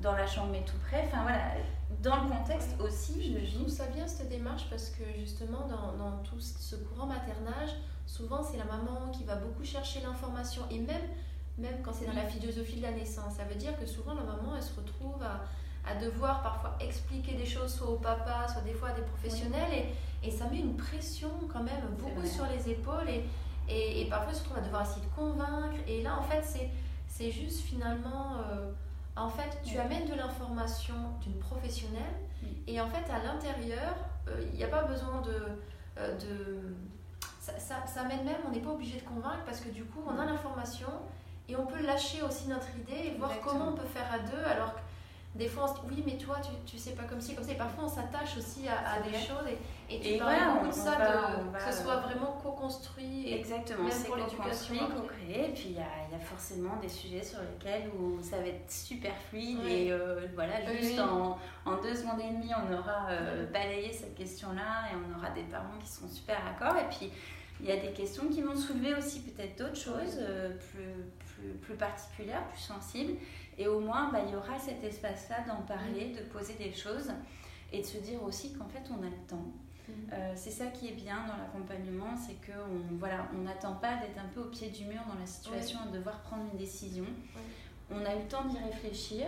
dans 0.00 0.12
la 0.12 0.26
chambre 0.28 0.50
mais 0.52 0.62
tout 0.64 0.78
près, 0.88 1.02
enfin 1.04 1.22
voilà, 1.22 1.54
dans 2.02 2.22
le 2.22 2.28
contexte 2.28 2.70
aussi. 2.80 3.38
Je, 3.44 3.54
trouve 3.56 3.68
ça 3.68 3.86
bien 3.86 4.06
cette 4.06 4.28
démarche 4.28 4.66
parce 4.70 4.90
que 4.90 5.04
justement 5.18 5.66
dans, 5.66 5.96
dans 5.96 6.18
tout 6.22 6.40
ce 6.40 6.76
courant 6.76 7.06
maternage, 7.06 7.70
souvent 8.06 8.42
c'est 8.42 8.58
la 8.58 8.64
maman 8.64 9.10
qui 9.12 9.24
va 9.24 9.36
beaucoup 9.36 9.64
chercher 9.64 10.00
l'information. 10.00 10.62
Et 10.70 10.78
même 10.78 11.02
même 11.58 11.82
quand 11.82 11.92
c'est 11.92 12.06
dans 12.06 12.14
la 12.14 12.26
philosophie 12.26 12.76
de 12.76 12.82
la 12.82 12.92
naissance. 12.92 13.34
Ça 13.34 13.44
veut 13.44 13.56
dire 13.56 13.78
que 13.78 13.86
souvent 13.86 14.14
la 14.14 14.22
maman, 14.22 14.56
elle 14.56 14.62
se 14.62 14.74
retrouve 14.74 15.20
à, 15.22 15.42
à 15.88 15.94
devoir 15.96 16.42
parfois 16.42 16.76
expliquer 16.80 17.34
des 17.34 17.46
choses 17.46 17.74
soit 17.74 17.90
au 17.90 17.96
papa, 17.96 18.46
soit 18.48 18.62
des 18.62 18.72
fois 18.72 18.90
à 18.90 18.92
des 18.92 19.02
professionnels, 19.02 19.72
et, 19.72 20.26
et, 20.26 20.30
ça 20.30 20.46
met 20.46 20.58
une 20.58 20.76
pression 20.76 21.30
quand 21.52 21.62
même 21.62 21.82
beaucoup 21.98 22.26
sur 22.26 22.46
les 22.46 22.70
épaules, 22.70 23.08
et, 23.08 23.24
et, 23.68 24.02
et, 24.02 24.04
parfois 24.08 24.30
elle 24.30 24.36
se 24.36 24.42
retrouve 24.42 24.58
à 24.58 24.62
devoir 24.62 24.82
essayer 24.82 25.04
de 25.04 25.14
convaincre, 25.14 25.76
et 25.86 26.02
là 26.02 26.18
en 26.18 26.22
fait 26.22 26.44
c'est 27.08 27.30
juste 27.30 27.60
finalement... 27.60 28.36
Euh, 28.50 28.70
en 29.20 29.28
fait, 29.28 29.60
tu 29.64 29.78
amènes 29.78 30.06
de 30.06 30.14
l'information 30.14 30.94
d'une 31.20 31.38
professionnelle 31.38 32.02
et 32.66 32.80
en 32.80 32.88
fait, 32.88 33.10
à 33.10 33.22
l'intérieur, 33.24 33.94
euh, 34.28 34.40
il 34.52 34.58
n'y 34.58 34.64
a 34.64 34.68
pas 34.68 34.82
besoin 34.82 35.22
de. 35.22 35.34
Euh, 35.98 36.16
de 36.16 36.76
ça, 37.40 37.58
ça, 37.58 37.86
ça, 37.86 38.02
amène 38.02 38.24
même, 38.24 38.36
on 38.46 38.50
n'est 38.50 38.60
pas 38.60 38.70
obligé 38.70 39.00
de 39.00 39.04
convaincre 39.04 39.42
parce 39.46 39.60
que 39.60 39.70
du 39.70 39.84
coup, 39.84 40.00
on 40.06 40.18
a 40.18 40.26
l'information 40.26 40.88
et 41.48 41.56
on 41.56 41.64
peut 41.66 41.82
lâcher 41.82 42.22
aussi 42.22 42.46
notre 42.48 42.68
idée 42.76 43.08
et 43.08 43.14
voir 43.18 43.32
comment 43.42 43.68
on 43.68 43.72
peut 43.72 43.86
faire 43.86 44.06
à 44.12 44.18
deux. 44.18 44.44
Alors 44.44 44.74
que 44.74 44.80
des 45.38 45.46
fois, 45.46 45.64
on 45.64 45.68
se 45.68 45.74
dit 45.74 45.86
oui, 45.88 46.02
mais 46.04 46.16
toi, 46.16 46.36
tu, 46.42 46.50
tu 46.66 46.78
sais 46.78 46.94
pas 46.94 47.04
comme 47.04 47.20
ci, 47.20 47.34
comme 47.34 47.44
ça. 47.44 47.52
Et 47.52 47.56
parfois, 47.56 47.84
on 47.84 47.88
s'attache 47.88 48.36
aussi 48.36 48.66
à, 48.68 49.00
des 49.00 49.16
choses. 49.16 49.46
Et, 49.88 49.94
et 49.94 50.00
tu 50.00 50.08
et 50.08 50.18
parlais 50.18 50.52
beaucoup 50.52 50.66
de 50.66 50.72
ça, 50.72 50.96
de, 50.96 51.56
que 51.56 51.72
ce 51.72 51.82
soit 51.84 51.96
vraiment 51.98 52.38
co-construit. 52.42 53.32
Exactement, 53.32 53.88
c'est 53.88 54.08
co-construit, 54.08 54.80
co-créé. 54.80 55.50
Et 55.50 55.52
puis, 55.52 55.66
il 55.66 55.76
y 55.76 55.78
a, 55.78 56.10
y 56.10 56.14
a, 56.14 56.18
forcément 56.18 56.76
des 56.82 56.88
sujets 56.88 57.22
sur 57.22 57.38
lesquels 57.40 57.88
où 57.96 58.20
ça 58.20 58.38
va 58.38 58.48
être 58.48 58.68
super 58.68 59.12
fluide. 59.28 59.64
Et 59.64 59.92
euh, 59.92 60.26
voilà, 60.34 60.60
juste 60.74 60.98
En, 60.98 61.38
en, 61.64 61.76
deux 61.80 61.94
secondes 61.94 62.20
et 62.20 62.32
demie, 62.32 62.50
on 62.54 62.76
aura 62.76 63.08
euh, 63.10 63.46
balayé 63.46 63.92
cette 63.92 64.16
question-là 64.16 64.90
et 64.90 64.96
on 64.96 65.16
aura 65.16 65.30
des 65.30 65.44
parents 65.44 65.78
qui 65.80 65.88
seront 65.88 66.08
super 66.08 66.38
d'accord. 66.44 66.76
Et 66.76 66.88
puis, 66.90 67.12
il 67.60 67.66
y 67.66 67.72
a 67.72 67.76
des 67.76 67.92
questions 67.92 68.28
qui 68.28 68.42
vont 68.42 68.56
soulever 68.56 68.94
aussi 68.94 69.20
peut-être 69.20 69.56
d'autres 69.58 69.76
choses 69.76 70.18
euh, 70.18 70.50
plus, 70.50 70.94
plus, 71.26 71.52
plus, 71.60 71.74
particulières, 71.74 72.44
plus 72.48 72.60
sensibles. 72.60 73.14
Et 73.58 73.66
au 73.66 73.80
moins, 73.80 74.10
bah, 74.10 74.20
il 74.26 74.32
y 74.32 74.36
aura 74.36 74.58
cet 74.58 74.82
espace-là 74.84 75.44
d'en 75.46 75.62
parler, 75.62 76.14
de 76.16 76.22
poser 76.32 76.54
des 76.54 76.72
choses 76.72 77.10
et 77.72 77.80
de 77.80 77.86
se 77.86 77.98
dire 77.98 78.22
aussi 78.22 78.52
qu'en 78.52 78.68
fait, 78.68 78.84
on 78.90 79.02
a 79.02 79.10
le 79.10 79.26
temps. 79.26 79.52
Mm. 79.88 79.92
Euh, 80.12 80.32
c'est 80.36 80.50
ça 80.50 80.66
qui 80.66 80.88
est 80.88 80.92
bien 80.92 81.26
dans 81.26 81.36
l'accompagnement, 81.36 82.16
c'est 82.16 82.36
qu'on 82.46 82.96
voilà, 82.98 83.28
on 83.34 83.42
n'attend 83.42 83.74
pas 83.74 83.96
d'être 83.96 84.18
un 84.18 84.28
peu 84.32 84.40
au 84.40 84.48
pied 84.48 84.68
du 84.70 84.84
mur 84.84 85.00
dans 85.08 85.18
la 85.18 85.26
situation 85.26 85.78
de 85.90 85.98
devoir 85.98 86.20
prendre 86.20 86.44
une 86.52 86.58
décision. 86.58 87.04
On 87.90 88.04
a 88.04 88.14
eu 88.14 88.20
le 88.20 88.28
temps 88.28 88.44
d'y 88.44 88.58
réfléchir. 88.58 89.26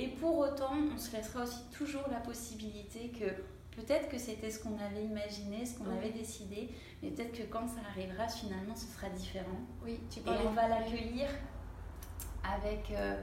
Et 0.00 0.08
pour 0.08 0.38
autant, 0.38 0.74
on 0.94 0.98
se 0.98 1.16
laissera 1.16 1.42
aussi 1.42 1.62
toujours 1.76 2.04
la 2.08 2.20
possibilité 2.20 3.08
que 3.08 3.42
Peut-être 3.78 4.08
que 4.08 4.18
c'était 4.18 4.50
ce 4.50 4.58
qu'on 4.58 4.76
avait 4.76 5.04
imaginé, 5.04 5.64
ce 5.64 5.78
qu'on 5.78 5.88
avait 5.88 6.10
décidé, 6.10 6.68
mais 7.00 7.10
peut-être 7.10 7.30
que 7.30 7.44
quand 7.44 7.68
ça 7.68 7.80
arrivera, 7.88 8.26
finalement, 8.26 8.74
ce 8.74 8.86
sera 8.86 9.08
différent. 9.08 9.60
Oui, 9.84 10.00
tu 10.10 10.18
Et 10.18 10.22
on 10.44 10.50
va 10.50 10.66
l'accueillir 10.66 11.28
avec, 12.44 12.90
euh, 12.90 13.20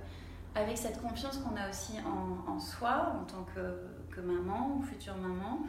avec 0.53 0.77
cette 0.77 1.01
confiance 1.01 1.37
qu'on 1.37 1.55
a 1.55 1.69
aussi 1.69 1.93
en, 2.05 2.51
en, 2.51 2.59
soi, 2.59 3.13
en 3.19 3.25
tant 3.25 3.43
que, 3.43 4.13
que, 4.13 4.21
maman 4.21 4.75
ou 4.75 4.81
future 4.81 5.15
maman, 5.17 5.61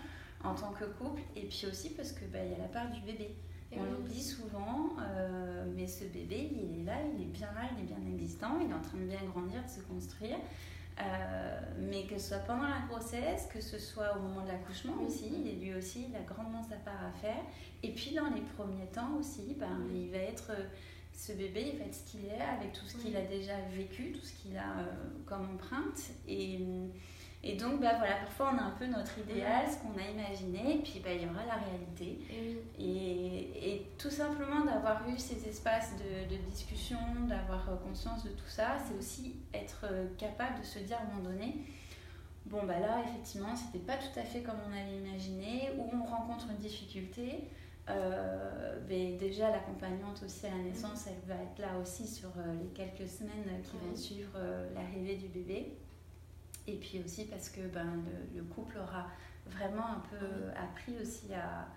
en 0.44 0.54
tant 0.54 0.72
que 0.72 0.84
couple, 0.84 1.22
et 1.34 1.42
puis 1.42 1.66
aussi 1.68 1.90
parce 1.90 2.12
qu'il 2.12 2.30
bah, 2.30 2.44
y 2.44 2.54
a 2.54 2.58
la 2.58 2.68
part 2.68 2.90
du 2.90 3.00
bébé. 3.00 3.34
on 3.72 3.82
l'oublie 3.84 4.22
souvent, 4.22 4.90
euh, 5.00 5.64
mais 5.74 5.86
ce 5.86 6.04
bébé, 6.04 6.50
il 6.52 6.80
est 6.80 6.84
là, 6.84 6.98
il 7.14 7.22
est 7.22 7.26
bien 7.26 7.48
là, 7.54 7.68
il 7.76 7.82
est 7.82 7.86
bien 7.86 8.12
existant, 8.12 8.58
il 8.60 8.70
est 8.70 8.74
en 8.74 8.80
train 8.80 8.98
de 8.98 9.04
bien 9.04 9.24
grandir, 9.24 9.62
de 9.64 9.70
se 9.70 9.80
construire. 9.80 10.36
Euh, 10.98 11.60
mais 11.78 12.04
que 12.04 12.16
ce 12.16 12.28
soit 12.28 12.38
pendant 12.38 12.68
la 12.68 12.80
grossesse, 12.88 13.46
que 13.52 13.60
ce 13.60 13.78
soit 13.78 14.16
au 14.16 14.20
moment 14.20 14.40
de 14.40 14.48
l'accouchement 14.48 14.94
aussi, 15.06 15.30
et 15.44 15.52
lui 15.52 15.74
aussi, 15.74 16.06
il 16.08 16.16
a 16.16 16.20
grandement 16.20 16.62
sa 16.62 16.76
part 16.76 17.04
à 17.04 17.12
faire. 17.12 17.42
Et 17.82 17.92
puis 17.92 18.14
dans 18.14 18.30
les 18.34 18.40
premiers 18.40 18.86
temps 18.86 19.14
aussi, 19.18 19.54
ben, 19.58 19.78
il 19.92 20.10
va 20.10 20.18
être, 20.18 20.52
ce 21.16 21.32
bébé, 21.32 21.72
il 21.72 21.78
va 21.78 21.86
être 21.86 21.94
ce 21.94 22.10
qu'il 22.10 22.26
est 22.26 22.40
avec 22.40 22.72
tout 22.72 22.84
ce 22.86 22.96
qu'il 22.98 23.16
a 23.16 23.22
déjà 23.22 23.54
vécu, 23.74 24.12
tout 24.12 24.24
ce 24.24 24.34
qu'il 24.34 24.56
a 24.56 24.78
euh, 24.80 24.84
comme 25.24 25.48
empreinte. 25.54 26.10
Et, 26.28 26.58
Et 27.42 27.54
donc, 27.56 27.80
bah, 27.80 27.94
voilà, 27.98 28.16
parfois 28.16 28.52
on 28.54 28.58
a 28.58 28.62
un 28.62 28.74
peu 28.78 28.86
notre 28.86 29.18
idéal, 29.18 29.66
ce 29.70 29.76
qu'on 29.78 29.96
a 29.98 30.06
imaginé, 30.10 30.76
et 30.76 30.82
puis 30.82 31.00
bah, 31.02 31.12
il 31.12 31.22
y 31.22 31.26
aura 31.26 31.44
la 31.46 31.58
réalité. 31.66 32.18
Et, 32.78 33.72
et, 33.72 33.86
tout 33.98 34.10
simplement 34.10 34.64
d'avoir 34.64 35.08
eu 35.08 35.18
ces 35.18 35.48
espaces 35.48 35.92
de, 35.96 36.34
de 36.34 36.40
discussion, 36.42 36.98
d'avoir 37.28 37.64
conscience 37.86 38.24
de 38.24 38.30
tout 38.30 38.48
ça, 38.48 38.76
c'est 38.84 38.98
aussi 38.98 39.36
être 39.54 39.86
capable 40.18 40.60
de 40.60 40.64
se 40.66 40.80
dire 40.80 40.98
à 40.98 41.02
un 41.02 41.14
moment 41.14 41.30
donné, 41.30 41.56
bon 42.46 42.64
bah 42.64 42.78
là 42.78 43.02
effectivement 43.04 43.54
c'était 43.56 43.84
pas 43.84 43.96
tout 43.96 44.18
à 44.18 44.22
fait 44.22 44.40
comme 44.40 44.58
on 44.68 44.72
avait 44.72 44.98
imaginé, 44.98 45.70
ou 45.78 45.88
on 45.92 46.04
rencontre 46.04 46.46
une 46.50 46.58
difficulté. 46.58 47.44
Euh, 47.88 48.80
mais 48.88 49.12
déjà, 49.12 49.50
l'accompagnante 49.50 50.22
aussi 50.24 50.46
à 50.46 50.50
la 50.50 50.58
naissance, 50.58 51.06
elle 51.06 51.28
va 51.28 51.40
être 51.42 51.58
là 51.58 51.78
aussi 51.80 52.06
sur 52.06 52.30
euh, 52.36 52.54
les 52.60 52.68
quelques 52.68 53.08
semaines 53.08 53.62
qui 53.62 53.76
vont 53.76 53.94
suivre 53.94 54.32
euh, 54.36 54.68
l'arrivée 54.74 55.16
du 55.16 55.28
bébé. 55.28 55.76
Et 56.66 56.76
puis 56.76 57.00
aussi 57.04 57.26
parce 57.26 57.48
que 57.48 57.60
ben, 57.60 58.02
le, 58.34 58.42
couple 58.42 58.78
aura 58.78 59.06
vraiment 59.46 59.86
un 59.86 60.02
peu 60.10 60.26
appris 60.56 60.94
aussi 61.00 61.32
à, 61.32 61.68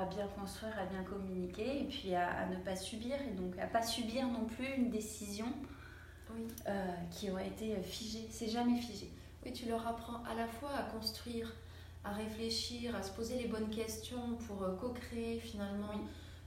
à, 0.00 0.06
bien 0.06 0.28
construire, 0.28 0.78
à 0.78 0.86
bien 0.86 1.02
communiquer 1.02 1.82
et 1.82 1.84
puis 1.84 2.14
à, 2.14 2.46
ne 2.46 2.56
pas 2.56 2.76
subir. 2.76 3.16
Et 3.28 3.34
donc 3.34 3.58
à 3.58 3.66
pas 3.66 3.82
subir 3.82 4.28
non 4.28 4.44
plus 4.44 4.68
une 4.76 4.90
décision 4.90 5.46
qui 7.10 7.30
aurait 7.30 7.48
été 7.48 7.76
figée. 7.82 8.28
C'est 8.30 8.48
jamais 8.48 8.78
figé. 8.78 9.10
Oui, 9.44 9.52
tu 9.52 9.68
leur 9.68 9.86
apprends 9.86 10.22
à 10.24 10.34
la 10.34 10.46
fois 10.46 10.70
à 10.76 10.82
construire 10.82 11.52
à 12.06 12.12
réfléchir, 12.12 12.94
à 12.94 13.02
se 13.02 13.10
poser 13.10 13.36
les 13.36 13.48
bonnes 13.48 13.68
questions 13.68 14.36
pour 14.46 14.62
euh, 14.62 14.76
co-créer 14.76 15.40
finalement 15.40 15.92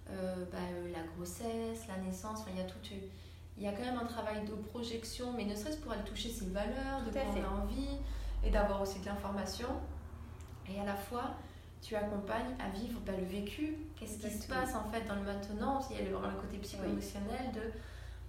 euh, 0.10 0.46
bah, 0.52 0.58
euh, 0.72 0.92
la 0.92 1.04
grossesse, 1.16 1.88
la 1.88 1.98
naissance. 1.98 2.40
Enfin, 2.42 2.52
il 2.54 2.60
y 2.60 2.64
a 2.64 2.68
tout. 2.68 2.78
Il 3.58 3.64
y 3.64 3.68
a 3.68 3.74
quand 3.74 3.84
même 3.84 3.98
un 3.98 4.06
travail 4.06 4.46
de 4.46 4.54
projection, 4.54 5.34
mais 5.34 5.44
ne 5.44 5.54
serait-ce 5.54 5.78
pour 5.78 5.92
aller 5.92 6.04
toucher 6.04 6.30
ses 6.30 6.46
valeurs, 6.46 7.04
de 7.06 7.12
quoi 7.12 7.22
on 7.36 7.44
a 7.44 7.64
envie 7.64 7.98
et 8.42 8.50
d'avoir 8.50 8.82
aussi 8.82 9.00
de 9.02 9.06
l'information. 9.06 9.68
Et 10.74 10.80
à 10.80 10.86
la 10.86 10.96
fois, 10.96 11.36
tu 11.82 11.94
accompagnes 11.96 12.56
à 12.58 12.70
vivre 12.70 13.02
bah, 13.06 13.12
le 13.18 13.26
vécu. 13.26 13.76
Qu'est-ce 13.98 14.18
qui 14.18 14.32
se 14.32 14.48
passe 14.48 14.76
en 14.76 14.90
fait 14.90 15.06
dans 15.06 15.16
le 15.16 15.24
maintenant 15.24 15.82
Il 15.90 15.98
y 15.98 16.00
a 16.00 16.04
le, 16.04 16.12
le 16.12 16.42
côté 16.42 16.58
psycho-émotionnel 16.58 17.52
de. 17.54 17.62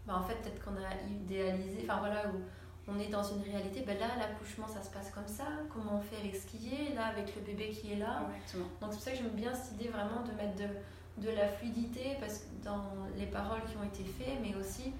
Bah, 0.04 0.16
en 0.18 0.24
fait, 0.24 0.34
peut-être 0.42 0.64
qu'on 0.64 0.74
a 0.74 1.08
idéalisé. 1.08 1.82
Enfin 1.84 2.00
voilà, 2.00 2.24
où 2.28 2.40
on 2.88 2.98
est 2.98 3.08
dans 3.08 3.22
une 3.22 3.42
réalité, 3.42 3.82
ben 3.86 3.98
là, 3.98 4.08
l'accouchement, 4.18 4.66
ça 4.66 4.82
se 4.82 4.90
passe 4.90 5.10
comme 5.10 5.26
ça. 5.26 5.44
Comment 5.72 5.98
on 5.98 6.00
fait 6.00 6.16
avec 6.16 6.34
ce 6.34 6.46
qui 6.46 6.74
est, 6.74 6.94
là, 6.94 7.06
avec 7.06 7.34
le 7.36 7.42
bébé 7.42 7.68
qui 7.68 7.92
est 7.92 7.96
là. 7.96 8.26
Donc, 8.52 8.62
c'est 8.80 8.88
pour 8.88 8.92
ça 8.94 9.10
que 9.12 9.16
j'aime 9.18 9.28
bien 9.28 9.54
cette 9.54 9.80
idée 9.80 9.88
vraiment 9.88 10.22
de 10.22 10.32
mettre 10.32 10.56
de, 10.56 11.26
de 11.26 11.34
la 11.34 11.48
fluidité 11.48 12.16
parce 12.18 12.38
que 12.38 12.64
dans 12.64 12.82
les 13.16 13.26
paroles 13.26 13.62
qui 13.70 13.76
ont 13.76 13.84
été 13.84 14.04
faites, 14.04 14.38
mais 14.42 14.54
aussi 14.56 14.92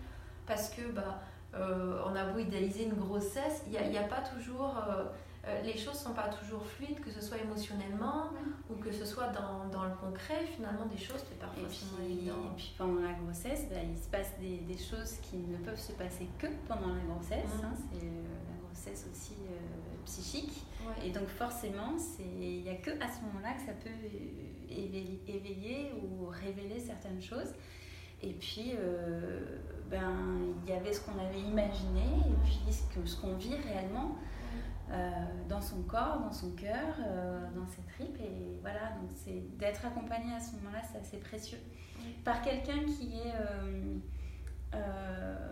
parce 0.47 0.71
que 0.71 0.83
bah, 0.93 1.21
euh, 1.55 2.03
on 2.07 2.15
a 2.15 2.25
beau 2.25 2.39
idéaliser 2.39 2.85
une 2.85 2.95
grossesse, 2.95 3.63
il 3.67 3.73
n'y 3.73 3.99
a, 3.99 4.03
a, 4.03 4.05
pas 4.05 4.21
toujours. 4.21 4.77
Euh, 4.89 5.05
euh, 5.49 5.63
les 5.63 5.77
choses 5.77 5.99
sont 5.99 6.13
pas 6.13 6.29
toujours 6.29 6.67
fluides, 6.67 7.01
que 7.01 7.11
ce 7.11 7.23
soit 7.23 7.39
émotionnellement 7.39 8.25
ou 8.69 8.75
que 8.75 8.93
ce 8.93 9.07
soit 9.07 9.29
dans, 9.29 9.69
dans, 9.73 9.85
le 9.85 9.95
concret, 9.95 10.45
finalement, 10.55 10.85
des 10.85 10.99
choses 10.99 11.25
c'est 11.27 11.39
parfois 11.39 11.63
et 11.63 11.67
puis, 11.67 12.29
Et 12.29 12.57
puis 12.57 12.75
pendant 12.77 13.01
la 13.01 13.15
grossesse, 13.15 13.67
bah, 13.71 13.77
il 13.83 13.99
se 13.99 14.09
passe 14.09 14.39
des, 14.39 14.59
des, 14.59 14.77
choses 14.77 15.15
qui 15.23 15.39
ne 15.39 15.57
peuvent 15.57 15.81
se 15.81 15.93
passer 15.93 16.29
que 16.39 16.47
pendant 16.69 16.95
la 16.95 17.01
grossesse. 17.09 17.51
Hein. 17.65 17.71
Mm. 17.73 17.89
c'est 17.91 18.07
euh, 18.07 18.23
la 18.51 18.67
grossesse 18.67 19.07
aussi 19.11 19.35
euh, 19.51 19.57
psychique. 20.05 20.63
Et 21.05 21.11
donc 21.11 21.29
forcément, 21.29 21.97
il 22.19 22.63
n'y 22.63 22.69
a 22.69 22.75
que 22.75 22.91
à 22.91 23.09
ce 23.09 23.21
moment-là 23.27 23.53
que 23.55 23.61
ça 23.61 23.73
peut 23.73 23.91
éveiller, 24.69 25.23
éveiller, 25.27 25.93
ou 26.03 26.27
révéler 26.27 26.81
certaines 26.81 27.23
choses. 27.23 27.55
Et 28.23 28.33
puis, 28.33 28.75
ben, 29.91 30.13
il 30.65 30.71
y 30.71 30.75
avait 30.75 30.93
ce 30.93 31.01
qu'on 31.01 31.19
avait 31.19 31.41
imaginé 31.41 32.03
et 32.03 32.45
puis 32.45 33.07
ce 33.07 33.17
qu'on 33.21 33.35
vit 33.37 33.55
réellement. 33.55 34.17
Euh, 34.93 35.09
dans 35.49 35.61
son 35.61 35.83
corps, 35.83 36.19
dans 36.19 36.33
son 36.33 36.51
cœur, 36.53 36.97
euh, 37.07 37.47
dans 37.55 37.67
ses 37.67 37.83
tripes. 37.83 38.21
Et 38.21 38.59
voilà, 38.61 38.91
donc 39.01 39.11
c'est 39.15 39.57
d'être 39.57 39.87
accompagné 39.87 40.35
à 40.35 40.41
ce 40.41 40.57
moment-là, 40.57 40.81
c'est 40.91 40.99
assez 40.99 41.19
précieux. 41.19 41.59
Par 42.25 42.43
quelqu'un 42.43 42.85
qui 42.85 43.15
est. 43.19 43.35
Euh, 44.75 45.47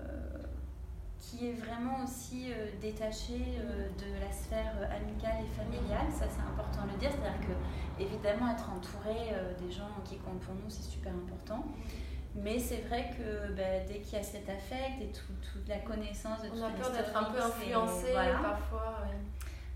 qui 1.21 1.49
est 1.49 1.53
vraiment 1.53 2.05
aussi 2.05 2.53
détaché 2.81 3.35
de 3.37 4.21
la 4.21 4.33
sphère 4.33 4.73
amicale 4.91 5.45
et 5.45 5.47
familiale, 5.49 6.07
ça 6.11 6.25
c'est 6.31 6.41
important 6.41 6.87
de 6.87 6.93
le 6.93 6.97
dire, 6.97 7.11
c'est-à-dire 7.11 7.41
que 7.41 8.03
évidemment 8.03 8.51
être 8.51 8.71
entouré 8.71 9.35
des 9.61 9.71
gens 9.71 9.91
qui 10.05 10.17
comptent 10.19 10.41
pour 10.41 10.55
nous 10.55 10.71
c'est 10.71 10.85
super 10.85 11.13
important, 11.13 11.67
mais 12.43 12.59
c'est 12.59 12.83
vrai 12.89 13.11
que 13.17 13.53
bah, 13.53 13.85
dès 13.87 13.99
qu'il 13.99 14.19
y 14.19 14.21
a 14.21 14.23
cet 14.23 14.49
affect 14.49 15.01
et 15.01 15.09
toute 15.09 15.69
la 15.69 15.79
connaissance 15.79 16.43
de 16.43 16.49
On 16.55 16.63
a 16.63 16.71
peur 16.71 16.91
d'être 16.93 17.17
un 17.17 17.25
peu 17.25 17.41
influencé 17.41 18.13
parfois. 18.13 19.05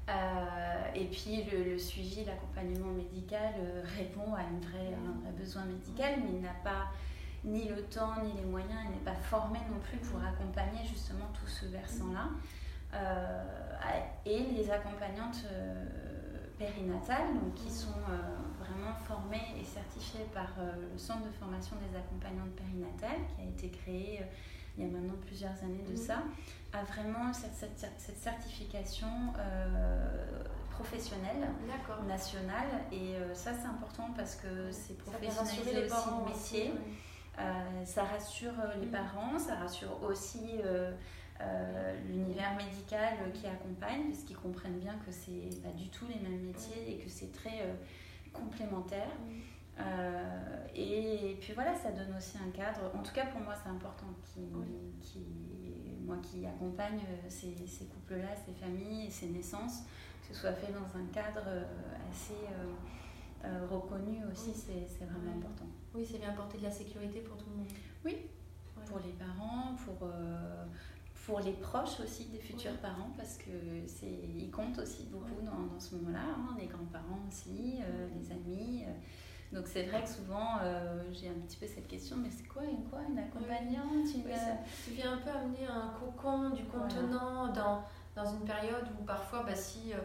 Euh, 0.09 0.94
et 0.94 1.05
puis 1.07 1.44
le, 1.44 1.79
suivi, 1.79 2.25
l'accompagnement 2.25 2.92
médical 2.92 3.55
euh, 3.59 3.83
répond 3.96 4.35
à 4.35 4.42
une 4.42 4.61
vraie, 4.61 4.94
un 4.94 5.20
vrai 5.20 5.33
besoin 5.38 5.64
médical, 5.64 6.14
mais 6.18 6.31
il 6.35 6.40
n'a 6.40 6.55
pas 6.64 6.88
ni 7.44 7.68
le 7.68 7.83
temps 7.83 8.14
ni 8.22 8.33
les 8.33 8.44
moyens, 8.44 8.81
il 8.85 8.90
n'est 8.90 9.05
pas 9.05 9.14
formé 9.14 9.59
non 9.70 9.79
plus 9.79 9.98
pour 9.98 10.20
accompagner 10.22 10.85
justement 10.85 11.27
tout 11.33 11.46
ce 11.46 11.66
versant-là. 11.66 12.29
Euh, 12.94 13.44
et 14.27 14.40
les 14.40 14.70
accompagnantes 14.70 15.44
périnatales, 16.59 17.35
donc, 17.35 17.55
qui 17.55 17.70
sont 17.70 17.88
vraiment 18.62 18.94
formées 19.07 19.55
et 19.61 19.64
certifiées 19.64 20.27
par 20.33 20.48
le 20.59 20.98
Centre 20.98 21.27
de 21.27 21.33
formation 21.33 21.77
des 21.77 21.96
accompagnantes 21.98 22.55
périnatales, 22.57 23.27
qui 23.35 23.42
a 23.42 23.44
été 23.44 23.68
créé 23.70 24.22
il 24.77 24.85
y 24.85 24.88
a 24.88 24.90
maintenant 24.90 25.18
plusieurs 25.27 25.53
années 25.62 25.85
de 25.88 25.96
ça, 25.96 26.22
a 26.72 26.83
vraiment 26.85 27.33
cette, 27.33 27.70
cette, 27.77 28.18
certification 28.18 29.07
euh, 29.38 30.42
professionnelle, 30.70 31.51
nationale. 32.09 32.68
Et 32.90 33.16
euh, 33.16 33.35
ça, 33.35 33.53
c'est 33.53 33.66
important 33.66 34.09
parce 34.16 34.37
que 34.37 34.70
c'est 34.70 34.96
professionnaliser 34.96 35.75
les 35.75 35.92
aussi 35.92 36.09
le 36.18 36.29
métier. 36.29 36.75
Euh, 37.38 37.85
ça 37.85 38.05
rassure 38.05 38.53
les 38.81 38.87
parents, 38.87 39.38
ça 39.38 39.57
rassure 39.57 40.03
aussi 40.03 40.61
l'univers 42.09 42.55
médical 42.57 43.14
qui 43.35 43.46
accompagne, 43.46 44.11
parce 44.11 44.22
qu'ils 44.22 44.37
comprennent 44.37 44.79
bien 44.79 44.94
que 45.05 45.12
c'est 45.12 45.61
pas 45.61 45.72
du 45.77 45.88
tout 45.88 46.07
les 46.07 46.20
mêmes 46.20 46.40
métiers 46.40 46.94
et 46.94 46.98
que 46.98 47.11
c'est 47.11 47.33
très 47.33 47.75
complémentaire. 48.32 49.08
Mm. 49.08 49.32
Euh, 49.80 50.66
et, 50.74 51.36
puis 51.40 51.52
voilà, 51.54 51.74
ça 51.74 51.90
donne 51.90 52.14
aussi 52.16 52.36
un 52.38 52.50
cadre. 52.50 52.90
En 52.94 53.02
tout 53.02 53.12
cas, 53.12 53.26
pour 53.26 53.40
moi, 53.40 53.54
c'est 53.62 53.70
important. 53.70 54.06
Qui, 54.22 54.40
qui, 55.00 55.26
moi 56.04 56.16
qui 56.22 56.46
accompagne 56.46 57.00
euh, 57.00 57.28
ces, 57.28 57.54
ces 57.66 57.86
couples-là, 57.86 58.34
ces 58.46 58.52
familles, 58.52 59.10
ces 59.10 59.28
naissances, 59.28 59.82
que 60.22 60.34
ce 60.34 60.40
soit 60.40 60.52
fait 60.52 60.72
dans 60.72 60.98
un 60.98 61.06
cadre 61.12 61.44
euh, 61.46 61.64
assez 62.10 62.34
reconnu 63.68 64.24
aussi, 64.30 64.52
c'est 64.54 65.04
vraiment 65.04 65.36
important. 65.36 65.64
Oui, 65.94 66.06
c'est 66.08 66.18
bien 66.18 66.30
apporter 66.30 66.58
de 66.58 66.62
la 66.62 66.70
sécurité 66.70 67.20
pour 67.22 67.36
tout 67.36 67.50
le 67.50 67.56
monde. 67.56 67.72
Oui, 68.04 68.16
pour 68.86 69.00
les 69.00 69.12
parents, 69.14 69.74
pour, 69.84 70.08
pour 71.26 71.40
les 71.40 71.52
proches 71.52 72.00
aussi 72.00 72.26
des 72.26 72.38
futurs 72.38 72.76
parents, 72.78 73.12
parce 73.16 73.38
que 73.38 73.50
ils 74.37 74.50
comptent 74.50 74.78
aussi 74.78 75.04
beaucoup 75.04 75.40
dans, 75.42 75.72
dans, 75.72 75.80
ce 75.80 75.94
moment-là, 75.96 76.24
hein, 76.37 76.56
les 76.58 76.66
grands-parents 76.66 77.20
aussi, 77.28 77.78
les 78.16 78.32
amis. 78.32 78.85
Donc 79.52 79.66
c'est 79.66 79.82
vrai 79.82 80.02
que 80.02 80.08
souvent 80.08 80.58
euh, 80.62 81.02
j'ai 81.12 81.28
un 81.28 81.38
petit 81.46 81.58
peu 81.58 81.66
cette 81.66 81.87
question, 81.87 82.16
mais 82.16 82.30
c'est 82.30 82.48
quoi 82.48 82.64
une 82.64 82.85
quoi 82.85 83.00
une 83.08 83.18
accompagnante 83.18 84.06
Tu 84.85 84.92
viens 84.92 85.12
un 85.12 85.18
peu 85.18 85.28
amener 85.28 85.66
un 85.66 85.92
cocon 86.00 86.50
du 86.50 86.64
contenant 86.64 87.48
dans, 87.48 87.85
dans 88.16 88.32
une 88.32 88.44
période 88.46 88.87
où 88.98 89.04
parfois 89.04 89.42
bah, 89.42 89.54
si 89.54 89.92
euh, 89.92 89.98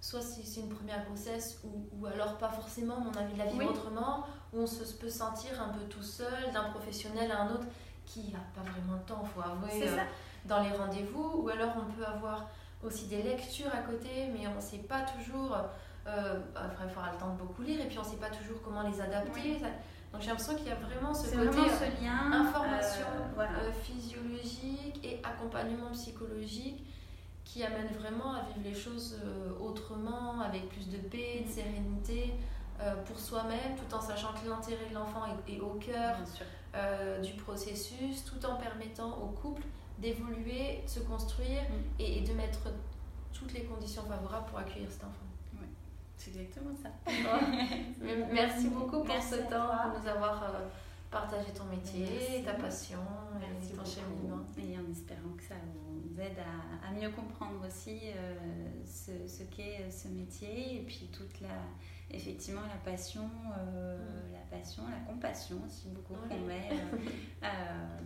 soit 0.00 0.22
c'est 0.22 0.60
une 0.60 0.70
première 0.70 1.04
grossesse 1.04 1.60
ou, 1.64 1.86
ou, 1.98 2.06
alors 2.06 2.38
pas 2.38 2.48
forcément, 2.48 2.96
mais 3.00 3.10
on 3.14 3.20
a 3.20 3.24
envie 3.24 3.34
de 3.34 3.38
la 3.38 3.46
vivre 3.46 3.70
autrement, 3.70 4.24
où 4.54 4.60
on 4.60 4.66
se 4.66 4.94
peut 4.94 5.10
sentir 5.10 5.60
un 5.60 5.68
peu 5.68 5.84
tout 5.84 6.02
seul 6.02 6.50
d'un 6.54 6.64
professionnel 6.70 7.30
à 7.30 7.42
un 7.42 7.50
autre 7.50 7.66
qui 8.06 8.32
n'a 8.32 8.40
pas 8.54 8.62
vraiment 8.70 8.94
le 8.94 9.04
temps, 9.06 9.22
il 9.22 9.28
faut 9.28 9.40
avouer, 9.40 9.88
euh, 9.88 10.02
dans 10.44 10.62
les 10.62 10.70
rendez-vous, 10.70 11.42
ou 11.42 11.48
alors 11.48 11.72
on 11.76 11.92
peut 11.92 12.04
avoir 12.04 12.48
aussi 12.82 13.06
des 13.06 13.22
lectures 13.22 13.72
à 13.72 13.78
côté, 13.78 14.30
mais 14.32 14.46
on 14.46 14.56
ne 14.56 14.60
sait 14.60 14.78
pas 14.78 15.00
toujours 15.02 15.56
euh, 16.06 16.38
bah, 16.54 16.60
il 16.84 16.90
faudra 16.90 17.12
le 17.12 17.18
temps 17.18 17.32
de 17.32 17.38
beaucoup 17.38 17.62
lire 17.62 17.80
et 17.80 17.86
puis 17.86 17.98
on 17.98 18.02
ne 18.02 18.08
sait 18.08 18.16
pas 18.16 18.28
toujours 18.28 18.60
comment 18.62 18.82
les 18.82 19.00
adapter. 19.00 19.58
Donc 20.12 20.20
j'ai 20.20 20.28
l'impression 20.28 20.54
qu'il 20.54 20.66
y 20.66 20.70
a 20.70 20.74
vraiment 20.74 21.14
ce 21.14 21.34
côté 21.34 21.68
ce 21.70 21.84
euh, 21.84 22.02
lien, 22.02 22.30
information 22.32 23.06
euh, 23.38 23.72
physiologique 23.82 25.00
et 25.02 25.20
accompagnement 25.24 25.90
psychologique 25.92 26.84
qui 27.44 27.62
amène 27.62 27.88
vraiment 27.98 28.34
à 28.34 28.42
vivre 28.42 28.60
les 28.64 28.74
choses 28.74 29.20
autrement, 29.60 30.40
avec 30.40 30.68
plus 30.68 30.88
de 30.88 30.96
paix, 30.96 31.44
de 31.44 31.50
mm. 31.50 31.52
sérénité 31.52 32.34
pour 33.06 33.18
soi-même, 33.18 33.76
tout 33.76 33.94
en 33.94 34.00
sachant 34.00 34.32
que 34.32 34.48
l'intérêt 34.48 34.86
de 34.88 34.94
l'enfant 34.94 35.22
est, 35.46 35.60
au 35.60 35.74
cœur 35.74 36.16
du 37.22 37.34
processus, 37.34 38.24
tout 38.24 38.44
en 38.46 38.56
permettant 38.56 39.18
au 39.18 39.28
couple 39.28 39.62
d'évoluer, 40.04 40.82
de 40.84 40.88
se 40.88 41.00
construire 41.00 41.62
mm. 41.62 42.00
et 42.00 42.20
de 42.20 42.32
mettre 42.34 42.68
toutes 43.32 43.52
les 43.54 43.64
conditions 43.64 44.02
favorables 44.02 44.46
pour 44.46 44.58
accueillir 44.58 44.90
cet 44.90 45.04
enfant. 45.04 45.26
C'est 46.16 46.30
exactement 46.30 46.74
ça. 46.80 46.90
Merci 48.32 48.68
beaucoup 48.68 49.02
pour 49.02 49.22
ce 49.22 49.36
temps, 49.50 49.68
pour 49.90 50.00
nous 50.00 50.08
avoir 50.08 50.44
euh, 50.44 50.68
partagé 51.10 51.52
ton 51.52 51.64
métier, 51.64 52.42
ta 52.44 52.54
passion 52.54 53.00
et 53.36 53.76
ton 53.76 53.84
cheminement. 53.84 54.44
Et 54.56 54.78
en 54.78 54.90
espérant 54.90 55.34
que 55.36 55.42
ça 55.42 55.56
vous 55.74 56.20
aide 56.20 56.38
à, 56.38 56.92
mieux 56.92 57.10
comprendre 57.10 57.66
aussi 57.66 58.00
ce, 58.86 59.28
ce 59.28 59.42
qu'est 59.44 59.90
ce 59.90 60.08
métier 60.08 60.76
et 60.76 60.82
puis 60.82 61.10
toute 61.12 61.40
la, 61.40 61.48
effectivement 62.10 62.62
la 62.62 62.90
passion, 62.90 63.24
mm. 63.24 64.32
la 64.32 64.56
passion, 64.58 64.82
la 64.88 65.12
compassion 65.12 65.56
aussi 65.66 65.88
beaucoup 65.88 66.14
qu'on 66.28 66.40
met 66.46 66.68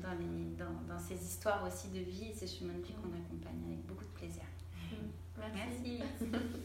dans, 0.02 0.12
les, 0.18 0.56
dans, 0.56 0.94
dans, 0.94 0.98
ces 0.98 1.22
histoires 1.22 1.64
aussi 1.66 1.88
de 1.88 2.00
vie 2.00 2.30
et 2.30 2.34
ces 2.34 2.46
chemins 2.46 2.74
de 2.74 2.82
vie 2.82 2.94
qu'on 2.94 3.12
accompagne 3.12 3.62
avec 3.66 3.86
beaucoup 3.86 4.04
de 4.04 4.10
plaisir. 4.10 4.44
Merci. 5.54 6.00
Merci. 6.00 6.32